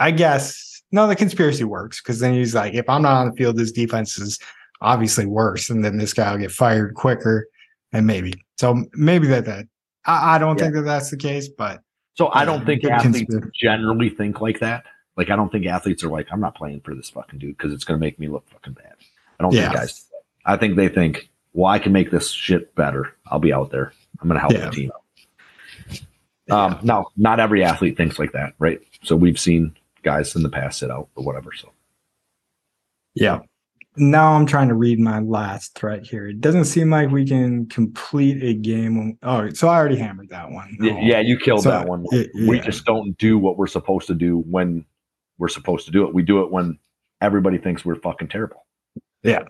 [0.00, 3.36] I guess, no, the conspiracy works because then he's like, if I'm not on the
[3.36, 4.38] field, this defense is
[4.80, 7.46] obviously worse, and then this guy will get fired quicker,
[7.92, 9.66] and maybe so maybe that that
[10.06, 10.64] I, I don't Yeah.
[10.64, 11.82] think that that's the case, but
[12.14, 13.50] So I don't think athletes conspiracy.
[13.54, 14.84] generally think like that.
[15.18, 17.74] Like I don't think athletes are like, I'm not playing for this fucking dude because
[17.74, 18.94] it's gonna make me look fucking bad.
[19.38, 19.64] I don't Yeah.
[19.68, 20.06] think guys.
[20.46, 23.14] I think they think, well, I can make this shit better.
[23.26, 23.92] I'll be out there.
[24.22, 24.64] I'm gonna help Yeah.
[24.66, 24.90] the team.
[26.50, 28.80] Um, now, not every athlete thinks like that, right?
[29.02, 31.52] So we've seen guys in the past sit out or whatever.
[31.52, 31.70] So
[33.14, 33.40] Yeah.
[33.96, 36.26] Now I'm trying to read my last threat here.
[36.28, 38.98] It doesn't seem like we can complete a game.
[38.98, 40.76] When, oh, so I already hammered that one.
[40.80, 42.04] Y- yeah, you killed So, that one.
[42.10, 44.84] it- We just don't do what we're supposed to do when
[45.38, 46.12] we're supposed to do it.
[46.12, 46.76] We do it when
[47.20, 48.66] everybody thinks we're fucking terrible.
[49.22, 49.44] Yeah.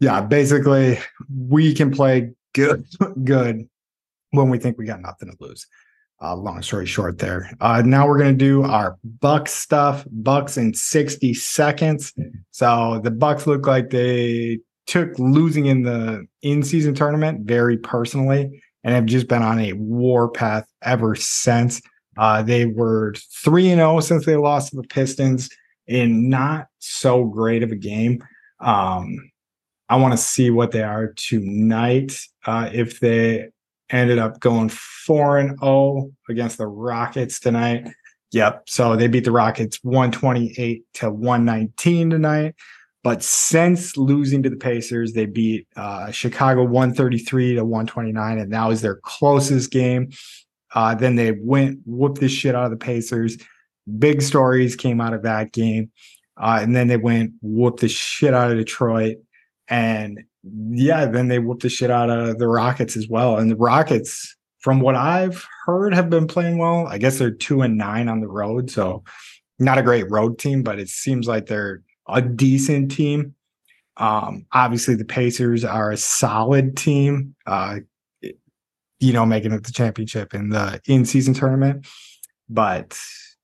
[0.00, 0.98] Yeah, basically
[1.46, 2.84] we can play good,
[3.24, 3.68] good
[4.30, 5.66] when we think we got nothing to lose.
[6.22, 7.50] Uh, long story short, there.
[7.60, 10.04] Uh, now we're gonna do our Bucks stuff.
[10.10, 12.12] Bucks in sixty seconds.
[12.50, 18.94] So the Bucks look like they took losing in the in-season tournament very personally, and
[18.94, 21.80] have just been on a war path ever since.
[22.18, 25.48] Uh, they were three and zero since they lost to the Pistons
[25.86, 28.22] in not so great of a game.
[28.58, 29.30] Um,
[29.88, 32.12] I want to see what they are tonight.
[32.44, 33.48] Uh, if they
[33.90, 37.88] ended up going four and zero against the Rockets tonight.
[38.32, 38.68] Yep.
[38.68, 42.54] So they beat the Rockets 128 to 119 tonight.
[43.02, 48.68] But since losing to the Pacers, they beat uh, Chicago 133 to 129, and that
[48.68, 50.10] was their closest game.
[50.74, 53.38] Uh, then they went whooped the shit out of the Pacers.
[53.98, 55.90] Big stories came out of that game.
[56.36, 59.16] Uh, and then they went whooped the shit out of Detroit.
[59.68, 63.36] And yeah, then they whooped the shit out of the Rockets as well.
[63.36, 66.86] And the Rockets, from what I've heard, have been playing well.
[66.86, 68.70] I guess they're two and nine on the road.
[68.70, 69.04] So
[69.58, 73.34] not a great road team, but it seems like they're a decent team.
[73.96, 77.80] Um, obviously, the Pacers are a solid team, uh,
[78.98, 81.86] you know, making it the championship in the in season tournament.
[82.48, 82.98] But,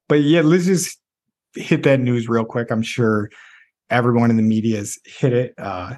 [0.08, 0.98] but yeah, let's just
[1.54, 2.70] hit that news real quick.
[2.70, 3.30] I'm sure
[3.90, 5.54] everyone in the media has hit it.
[5.58, 5.94] Uh,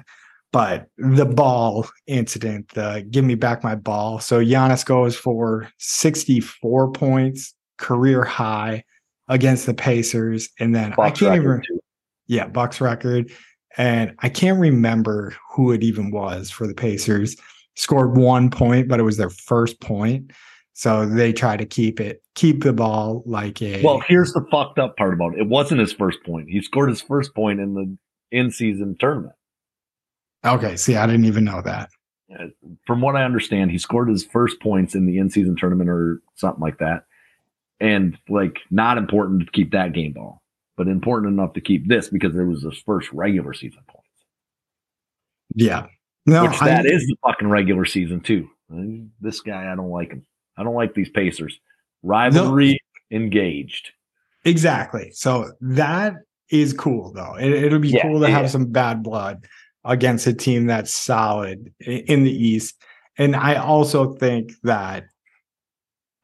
[0.51, 4.19] but the ball incident, the give me back my ball.
[4.19, 8.83] So Giannis goes for 64 points, career high
[9.27, 10.49] against the Pacers.
[10.59, 11.79] And then I can't even, too.
[12.27, 13.31] yeah, Bucks record.
[13.77, 17.35] And I can't remember who it even was for the Pacers.
[17.75, 20.31] Scored one point, but it was their first point.
[20.73, 24.79] So they try to keep it, keep the ball like a Well, here's the fucked
[24.79, 25.41] up part about it.
[25.41, 26.49] It wasn't his first point.
[26.49, 27.97] He scored his first point in the
[28.31, 29.33] in-season tournament.
[30.45, 30.75] Okay.
[30.75, 31.89] See, I didn't even know that.
[32.85, 36.61] From what I understand, he scored his first points in the in-season tournament or something
[36.61, 37.05] like that.
[37.79, 40.43] And like not important to keep that game ball,
[40.77, 44.09] but important enough to keep this because it was his first regular season points.
[45.55, 45.87] Yeah.
[46.25, 48.49] No, Which that I- is the fucking regular season too.
[49.21, 50.25] This guy, I don't like him.
[50.57, 51.59] I don't like these Pacers.
[52.03, 52.79] Rivalry
[53.11, 53.89] engaged.
[54.45, 55.11] Exactly.
[55.13, 56.13] So that
[56.51, 57.35] is cool, though.
[57.35, 59.45] It, will be Yeah, cool to yeah, have some bad blood
[59.85, 62.75] against a team that's solid in the East.
[63.17, 65.05] And I also think that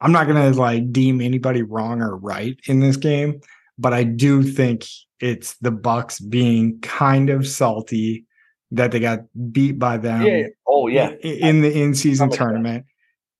[0.01, 3.41] I'm not going to like deem anybody wrong or right in this game,
[3.77, 4.85] but I do think
[5.19, 8.25] it's the Bucks being kind of salty
[8.71, 9.19] that they got
[9.51, 10.47] beat by them yeah.
[10.67, 11.11] Oh yeah.
[11.21, 12.85] in the in-season That tournament.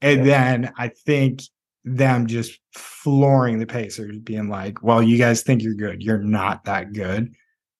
[0.01, 1.41] And then I think
[1.83, 6.01] them just flooring the Pacers, being like, well, you guys think you're good.
[6.01, 7.33] You're not that good.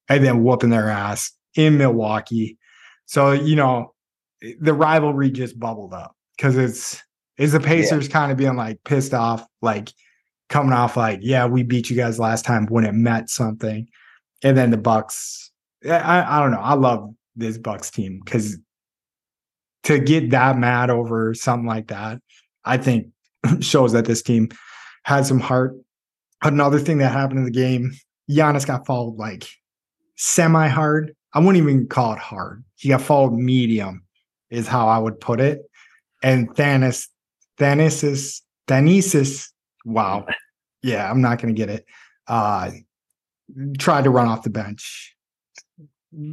[0.08, 2.58] And then whooping their ass in Milwaukee.
[3.06, 3.94] So, you know,
[4.60, 7.02] the rivalry just bubbled up because it's
[7.38, 9.90] is the Pacers kind of being like pissed off, like
[10.48, 13.88] coming off like, yeah, we beat you guys last time when it meant something.
[14.42, 15.50] And then the Bucks,
[15.84, 16.60] eh, I, I don't know.
[16.60, 18.56] I love this Bucks team because
[19.84, 22.20] to get that mad over something like that,
[22.64, 23.08] I think
[23.60, 24.48] shows that this team
[25.04, 25.76] had some heart.
[26.42, 27.92] Another thing that happened in the game,
[28.30, 29.46] Giannis got fouled like
[30.16, 31.14] semi hard.
[31.36, 32.64] I wouldn't even call it hard.
[32.76, 34.02] He got fouled medium,
[34.48, 35.60] is how I would put it.
[36.22, 37.08] And Thanos,
[37.58, 39.50] Thanasis, Thanasis,
[39.84, 40.26] wow.
[40.82, 41.84] Yeah, I'm not gonna get it.
[42.26, 42.70] Uh
[43.78, 45.14] tried to run off the bench.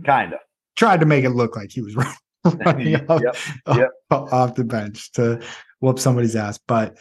[0.06, 0.40] Kind of.
[0.78, 1.98] Tried to make it look like he was
[2.46, 3.22] running Yep, off,
[3.76, 3.92] yep.
[4.10, 5.42] off the bench to
[5.82, 6.58] whoop somebody's ass.
[6.66, 6.98] But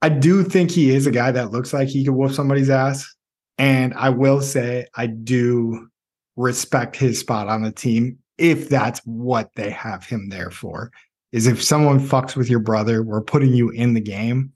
[0.00, 3.14] I do think he is a guy that looks like he could whoop somebody's ass.
[3.58, 5.90] And I will say I do
[6.38, 10.92] respect his spot on the team if that's what they have him there for.
[11.32, 14.52] Is if someone fucks with your brother, we're putting you in the game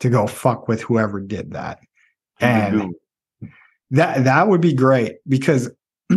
[0.00, 1.80] to go fuck with whoever did that.
[2.40, 2.94] And
[3.90, 5.70] that that would be great because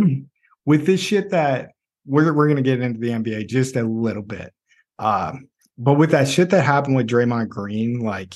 [0.64, 1.72] with this shit that
[2.06, 4.52] we're we're gonna get into the NBA just a little bit.
[4.98, 8.34] Um, but with that shit that happened with Draymond Green, like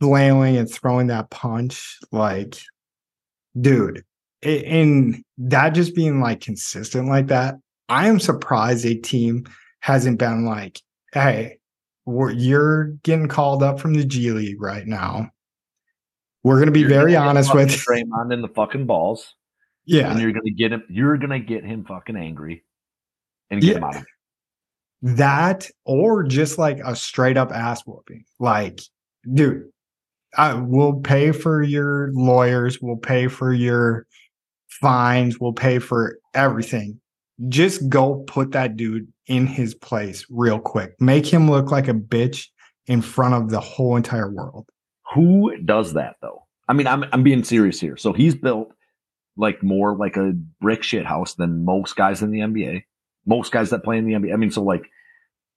[0.00, 2.56] flailing and throwing that punch, like,
[3.60, 4.04] dude,
[4.44, 7.56] and that just being like consistent like that,
[7.88, 9.44] I am surprised a team
[9.80, 10.80] hasn't been like,
[11.12, 11.58] hey,
[12.06, 15.30] you're getting called up from the G League right now.
[16.42, 19.34] We're going to be You're very honest with Draymond in the fucking balls,
[19.86, 20.82] yeah and you're gonna get him.
[20.90, 22.64] You're gonna get him fucking angry,
[23.50, 23.76] and get Yeah.
[23.78, 24.08] him out of it.
[25.16, 28.24] that or just like a straight up ass whooping.
[28.38, 28.80] Like,
[29.32, 29.70] dude,
[30.36, 34.06] I will pay for your lawyers, we'll pay for your
[34.80, 37.00] fines, we'll pay for everything.
[37.48, 40.94] Just go put that dude in his place real quick.
[41.00, 42.46] Make him look like a bitch
[42.86, 44.68] in front of the whole entire world.
[45.14, 46.46] Who does that though?
[46.68, 47.96] I mean, I'm I'm being serious here.
[47.96, 48.72] So he's built
[49.36, 52.84] like more like a brick shit house than most guys in the NBA.
[53.26, 54.32] Most guys that play in the NBA.
[54.32, 54.86] I mean, so like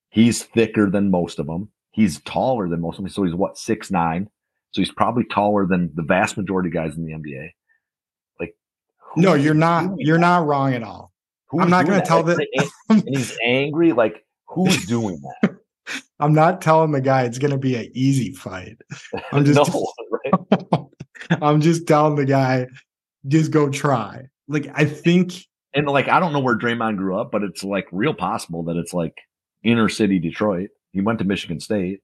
[0.09, 1.72] he's thicker than most of them.
[1.91, 3.09] He's taller than most of them.
[3.09, 4.30] So he's what six nine.
[4.72, 7.51] So he's probably taller than the vast majority of guys in the NBA.
[9.18, 10.22] No, you're not you're that?
[10.22, 11.11] not wrong at all.
[11.49, 13.93] Who's I'm not gonna tell Like, the- and he's angry.
[13.93, 15.55] Like, who's doing that?
[16.20, 18.78] I'm not telling the guy it's gonna be an easy fight.
[19.32, 20.86] I'm just no, right?
[21.41, 22.68] I'm just telling the guy,
[23.28, 24.28] just go try.
[24.47, 25.34] Like I think
[25.74, 28.78] And like, I don't know where Draymond grew up, but it's like real possible that
[28.78, 29.15] it's like
[29.63, 30.70] inner city Detroit.
[30.91, 32.01] He went to Michigan State.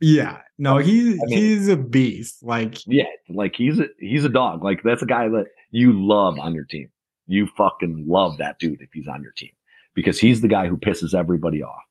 [0.00, 2.42] Yeah, no, he I mean- he's a beast.
[2.42, 4.62] Like Yeah, like he's a he's a dog.
[4.64, 5.46] Like that's a guy that
[5.76, 6.88] you love on your team.
[7.26, 9.50] You fucking love that dude if he's on your team
[9.94, 11.82] because he's the guy who pisses everybody off,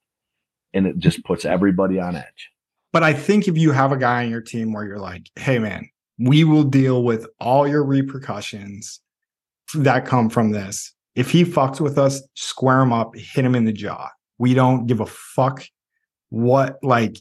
[0.74, 2.50] and it just puts everybody on edge.
[2.92, 5.60] but I think if you have a guy on your team where you're like, hey
[5.60, 9.02] man, we will deal with all your repercussions
[9.76, 10.94] that come from this.
[11.14, 14.10] If he fucks with us, square him up, hit him in the jaw.
[14.40, 15.64] We don't give a fuck
[16.30, 17.18] what like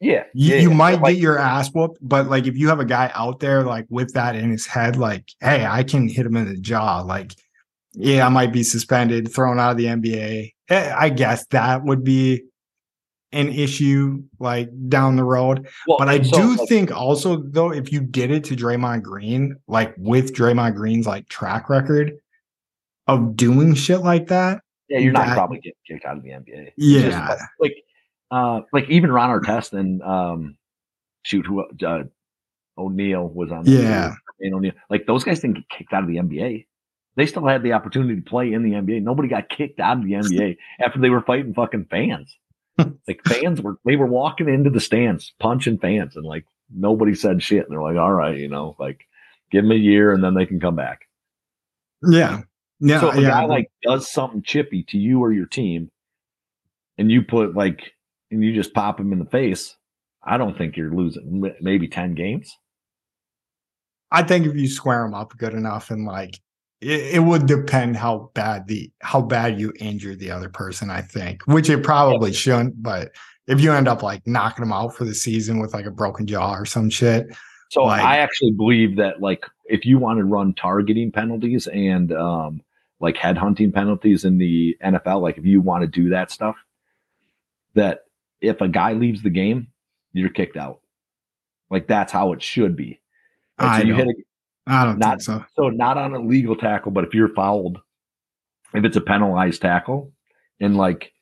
[0.00, 2.78] Yeah, you, yeah, you might Like, get your ass whooped, but like if you have
[2.78, 6.24] a guy out there like with that in his head, like, hey, I can hit
[6.24, 7.34] him in the jaw, like,
[7.94, 10.52] yeah, I might be suspended, thrown out of the NBA.
[10.68, 12.44] Eh, I guess that would be
[13.32, 15.66] an issue like down the road.
[15.88, 19.02] well, But I so, do like, think also though, if you did it to Draymond
[19.02, 22.12] Green, like with Draymond Green's like track record
[23.08, 26.30] of doing shit like that, yeah, you're not that- probably getting kicked out of the
[26.30, 26.64] NBA.
[26.66, 27.74] Just yeah, like, like,
[28.30, 30.56] uh, like even Ron Artest and um,
[31.22, 32.04] shoot who uh,
[32.76, 33.66] O'Neal was on.
[33.66, 34.14] Yeah.
[34.40, 36.66] and O'Neal, like those guys didn't get kicked out of the NBA.
[37.16, 39.02] They still had the opportunity to play in the NBA.
[39.02, 42.36] Nobody got kicked out of the NBA after they were fighting fucking fans.
[42.78, 47.42] like fans were they were walking into the stands punching fans and like nobody said
[47.42, 47.64] shit.
[47.64, 49.00] And they're like, all right, you know, like
[49.50, 51.00] give them a year and then they can come back.
[52.08, 52.42] yeah,
[52.80, 53.28] yeah, so if a yeah.
[53.30, 55.90] guy like does something chippy to you or your team,
[56.96, 57.94] and you put like
[58.30, 59.76] and you just pop him in the face,
[60.22, 62.56] I don't think you're losing maybe ten games.
[64.10, 66.38] I think if you square them up good enough and like
[66.80, 71.02] it, it would depend how bad the how bad you injure the other person, I
[71.02, 73.10] think, which it probably shouldn't, but
[73.46, 76.26] if you end up like knocking them out for the season with like a broken
[76.26, 77.26] jaw or some shit,
[77.70, 82.12] So Like- I actually believe that like if you want to run targeting penalties and
[82.12, 82.62] um
[83.00, 86.56] like headhunting penalties in the NFL, like if you want to do that stuff,
[87.74, 88.00] that
[88.40, 89.68] if a guy leaves the game,
[90.12, 90.80] you're kicked out.
[91.70, 93.00] Like that's how it should be.
[93.58, 94.16] Like, I so you hit don't-
[94.66, 95.44] a, I don't Not- think so.
[95.56, 97.78] so not on a legal tackle, but if you're fouled,
[98.74, 100.12] if it's a penalized tackle,
[100.60, 101.12] and like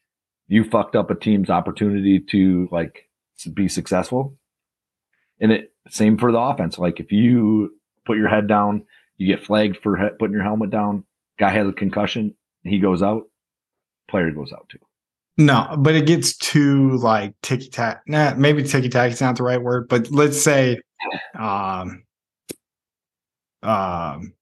[0.48, 3.08] you fucked up a team's opportunity to like
[3.54, 4.36] be successful,
[5.40, 6.78] and it same for the offense.
[6.78, 8.84] Like if you put your head down,
[9.16, 11.04] you get flagged for he- putting your helmet down.
[11.38, 13.24] Guy has a concussion, he goes out.
[14.08, 14.78] Player goes out too.
[15.38, 18.02] No, but it gets too like ticky tack.
[18.06, 20.80] Nah, maybe ticky tack is not the right word, but let's say,
[21.38, 22.04] um,
[23.62, 24.32] um,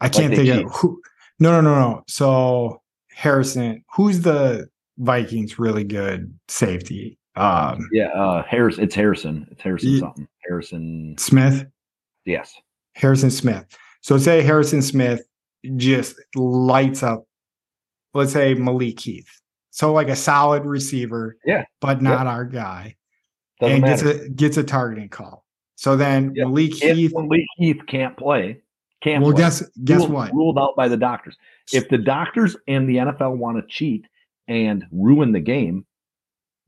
[0.00, 1.00] I can't they think of who.
[1.40, 2.04] No, no, no, no.
[2.06, 4.68] So Harrison, who's the
[4.98, 7.18] Vikings really good safety?
[7.36, 8.78] Um, Yeah, uh Harris.
[8.78, 9.48] It's Harrison.
[9.50, 10.28] It's Harrison something.
[10.46, 11.16] Harrison.
[11.18, 11.66] Smith.
[12.24, 12.54] Yes.
[12.94, 13.64] Harrison Smith.
[14.02, 15.22] So say Harrison Smith
[15.76, 17.24] just lights up,
[18.14, 19.39] let's say Malik Keith.
[19.70, 21.64] So like a solid receiver, Yeah.
[21.80, 22.96] but not our guy.
[23.60, 24.22] Doesn't and gets matter.
[24.24, 25.44] a gets a targeting call.
[25.76, 26.44] So then Yeah.
[26.44, 27.12] Malik if Heath.
[27.14, 28.60] Malik Heath can't play,
[29.00, 29.42] can't Well, play.
[29.42, 30.32] guess guess ruled, what?
[30.34, 31.36] Ruled out by the doctors.
[31.72, 34.06] If the doctors and the NFL want to cheat
[34.48, 35.86] and ruin the game,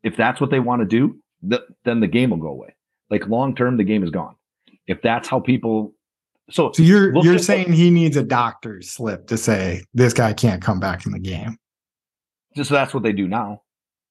[0.05, 2.75] if that's what they want to do, th- then the game will go away.
[3.11, 4.37] Like long term, the game is gone.
[4.87, 5.95] If that's how people,
[6.51, 10.33] so So you're you're the- saying he needs a doctor's slip to say this guy
[10.35, 11.57] can't come back in the game.
[12.55, 13.63] Just that's what they do now.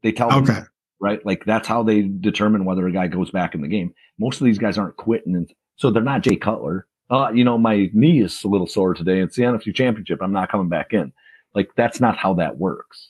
[0.04, 0.62] They tell them, Okay.
[1.00, 1.24] right?
[1.26, 3.94] Like that's how they determine whether a guy goes back in the game.
[4.20, 6.88] Most of these guys aren't quitting, and so they're not Jay Cutler.
[7.10, 9.20] Uh, you know, my knee is a little sore today.
[9.20, 10.20] It's the NFC Championship.
[10.22, 11.12] I'm not coming back in.
[11.54, 13.10] Like that's not how that works,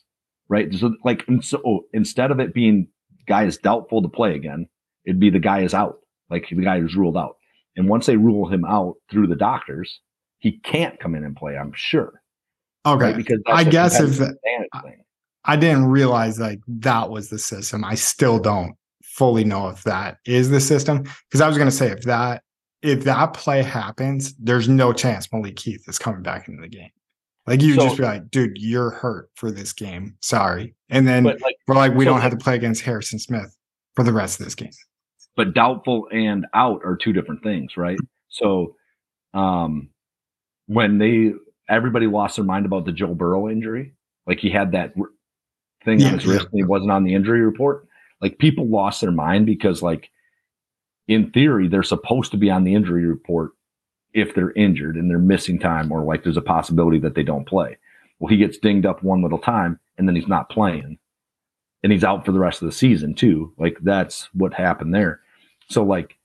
[0.50, 0.74] right?
[0.74, 2.88] So, like, and so oh, instead of it being
[3.28, 4.68] guy is doubtful to play again,
[5.06, 7.38] it'd be the guy is out, like the guy is ruled out.
[7.78, 10.00] And once they rule him out through the doctors,
[10.40, 11.56] he can't come in and play.
[11.56, 12.22] I'm sure,
[12.86, 13.06] Okay.
[13.06, 13.16] right?
[13.16, 14.34] Because I guess if thing.
[15.46, 17.84] I didn't realize like that was the system.
[17.84, 21.76] I still don't fully know if that is the system because I was going to
[21.76, 22.44] say if that
[22.82, 26.90] if that play happens, there's no chance Malik Heath is coming back into the game.
[27.48, 30.16] Like you So- just be like, dude, you're hurt for this game.
[30.22, 33.56] Sorry, and then like we're like, we so don't have to play against Harrison Smith
[33.96, 34.72] for the rest of this game.
[35.36, 37.98] but doubtful and out are two different things, right?
[38.30, 38.76] So,
[39.34, 39.90] um,
[40.68, 41.34] when they
[41.70, 43.96] everybody lost their mind about the Joe Burrow injury,
[44.28, 44.94] like he had that
[45.84, 47.88] thing Yeah, on his wrist and he wasn't on the injury report.
[48.22, 50.10] Like people lost their mind because, like,
[51.08, 53.52] in theory, they're supposed to be on the injury report
[54.14, 57.48] if they're injured and they're missing time, or like there's a possibility that they don't
[57.48, 57.78] play.
[58.20, 60.98] Well, he gets dinged up one little time and then he's not playing,
[61.84, 63.54] and he's out for the rest of the season too.
[63.58, 65.22] Like that's what happened there.
[65.70, 66.18] So like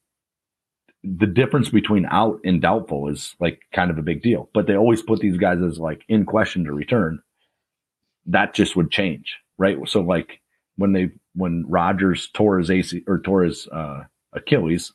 [1.02, 4.50] the difference between out and doubtful is like kind of a big deal.
[4.52, 7.22] But they always put these guys as like in question to return.
[8.26, 9.76] That just would change, right?
[9.88, 10.40] So like
[10.76, 14.92] when they when Rodgers tore his AC or tore his uh, Achilles,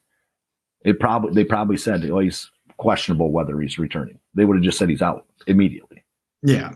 [0.84, 4.20] it probably they probably said oh he's questionable whether he's returning.
[4.34, 6.03] They would have just said he's out immediately,
[6.41, 6.72] Yeah,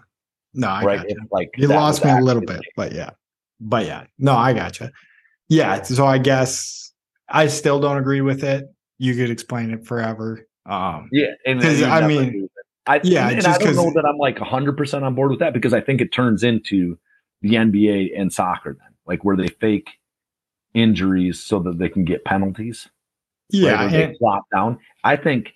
[0.54, 0.98] no, I right?
[1.00, 3.12] got If, like You lost me a little bit, but yeah.
[3.60, 4.06] But yeah.
[4.20, 4.92] No, I gotcha.
[5.50, 5.82] Yeah.
[5.84, 6.92] So I guess
[7.30, 8.66] I still don't agree with it.
[8.98, 10.48] You could explain it forever.
[10.66, 12.50] Um Yeah, and I mean.
[12.88, 15.40] I, yeah, and, and I don't know that I'm like 100 percent on board with
[15.40, 17.00] that because I think it turns into
[17.42, 19.90] the NBA and soccer then, like where they fake
[20.74, 22.90] injuries so that they can get penalties.
[23.54, 23.86] right, yeah.
[23.86, 24.80] or they flop down.
[25.04, 25.54] I think,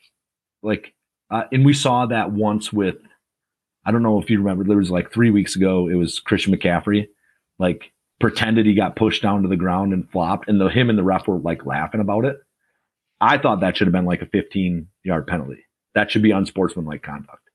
[0.61, 0.93] like,
[1.31, 2.97] uh, and we saw that once with,
[3.85, 6.55] I don't know if you remember, there was like three weeks ago, it was Christian
[6.55, 7.07] McCaffrey,
[7.57, 10.97] like pretended he got pushed down to the ground and flopped, and the him and
[10.97, 12.37] the ref were like laughing about it.
[13.21, 15.65] I thought that should have been like a 15 yard penalty.
[15.95, 17.48] That should be unsportsmanlike conduct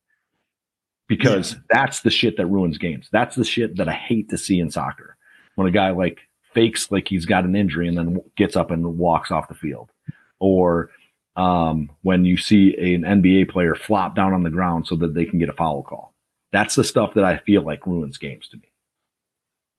[1.09, 3.09] because that's the shit that ruins games.
[3.13, 5.17] That's the shit that I hate to see in soccer
[5.55, 6.21] when a guy like
[6.53, 9.91] fakes like he's got an injury and then gets up and walks off the field,
[10.39, 10.91] or
[11.37, 15.25] um, when you see an NBA player flop down on the ground so that they
[15.25, 16.15] can get a foul call.
[16.53, 18.73] That's the stuff that I feel like ruins games to me.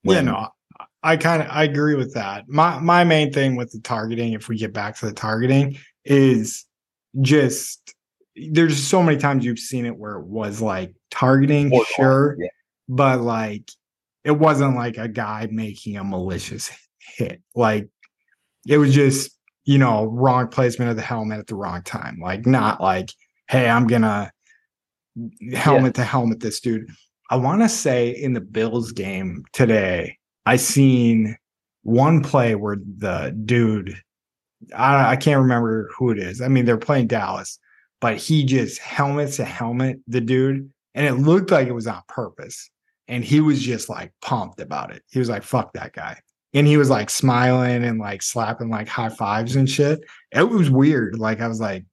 [0.03, 0.49] yeah, no.
[1.01, 2.49] I kind of I agree with that.
[2.49, 6.65] My my main thing with the targeting, if we get back to the targeting, is
[7.21, 7.94] just
[8.51, 12.47] there's so many times you've seen it where it was like targeting, Or- sure, yeah.
[12.89, 13.69] but like
[14.23, 16.71] it wasn't like a guy making a malicious
[17.17, 17.41] hit.
[17.53, 17.87] Like
[18.67, 19.31] it was just,
[19.65, 22.19] you know, wrong placement of the helmet at the wrong time.
[22.21, 23.09] Like not like,
[23.47, 24.31] hey, I'm gonna
[25.53, 26.89] helmet to helmet this dude.
[27.29, 31.37] I want to say in the Bills game today, I seen
[31.83, 33.95] one play where the dude,
[34.75, 36.41] I, I can't remember who it is.
[36.41, 37.59] I mean, they're playing Dallas,
[38.05, 42.03] but he just helmet to helmet the dude, and it looked like it was on
[42.07, 42.69] purpose.
[43.07, 45.01] And he was just like pumped about it.
[45.09, 46.19] He was like, fuck that guy.
[46.53, 50.01] And he was like smiling and like slapping like high fives and shit.
[50.31, 51.17] It was weird.
[51.17, 51.83] Like, I was like,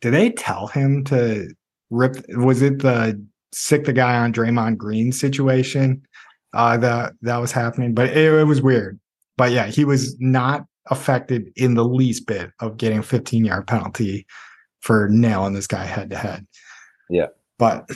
[0.00, 1.54] did they tell him to
[1.90, 2.16] rip?
[2.30, 6.02] Was it the sick the guy on Draymond Green situation
[6.52, 7.94] uh, that that was happening?
[7.94, 8.98] But it, it was weird.
[9.36, 13.68] But yeah, he was not affected in the least bit of getting a 15 yard
[13.68, 14.26] penalty
[14.80, 16.46] for nailing this guy head to head.
[17.08, 17.26] Yeah.
[17.58, 17.90] But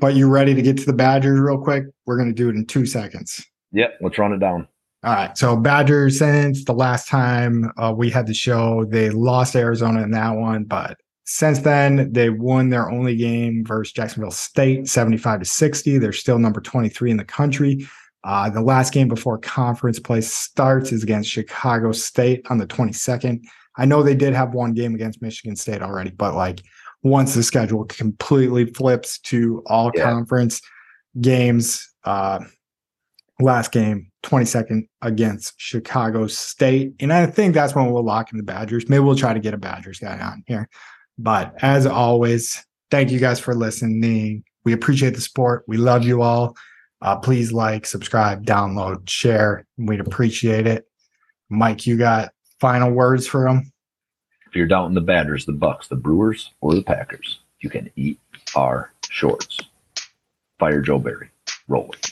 [0.00, 1.84] but you ready to get to the Badgers real quick?
[2.06, 3.44] We're gonna do it in two seconds.
[3.72, 4.68] Yep, let's run it down.
[5.04, 5.36] All right.
[5.38, 10.10] So Badgers, since the last time uh, we had the show, they lost Arizona in
[10.10, 15.44] that one, but since then they won their only game versus Jacksonville State, 75 to
[15.44, 15.98] 60.
[15.98, 17.86] They're still number 23 in the country.
[18.24, 23.44] Uh, the last game before conference play starts is against Chicago State on the 22nd.
[23.78, 26.60] I know they did have one game against Michigan State already, but like
[27.02, 30.02] once the schedule completely flips to all Yeah.
[30.10, 30.60] conference
[31.20, 32.40] games, uh,
[33.40, 36.94] last game 22nd against Chicago State.
[37.00, 38.88] And I think that's when we'll lock in the Badgers.
[38.88, 40.68] Maybe we'll try to get a Badgers guy on here.
[41.16, 44.42] But as always, thank you guys for listening.
[44.64, 45.64] We appreciate the support.
[45.68, 46.56] We love you all.
[47.00, 49.64] Uh, please like, subscribe, download, share.
[49.76, 50.84] We'd appreciate it.
[51.48, 53.72] Mike, you got final words for them?
[54.46, 58.18] If you're doubting the Badgers, the Bucks, the Brewers, or the Packers, you can eat
[58.56, 59.60] our shorts.
[60.58, 61.30] Fire Joe Barry.
[61.68, 62.10] Roll it.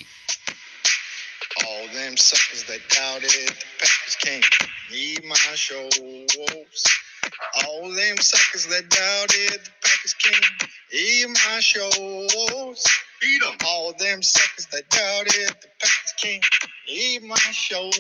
[1.67, 4.45] All them suckers that doubted the Packers can't
[4.93, 6.85] need my shows.
[7.65, 13.03] All them suckers that doubted the Packers can't eat my shorts.
[13.27, 13.57] Eat them.
[13.67, 16.45] All them suckers that doubted the Packers can't
[16.87, 17.99] eat my shows.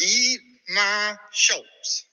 [0.00, 2.04] Eat my shows.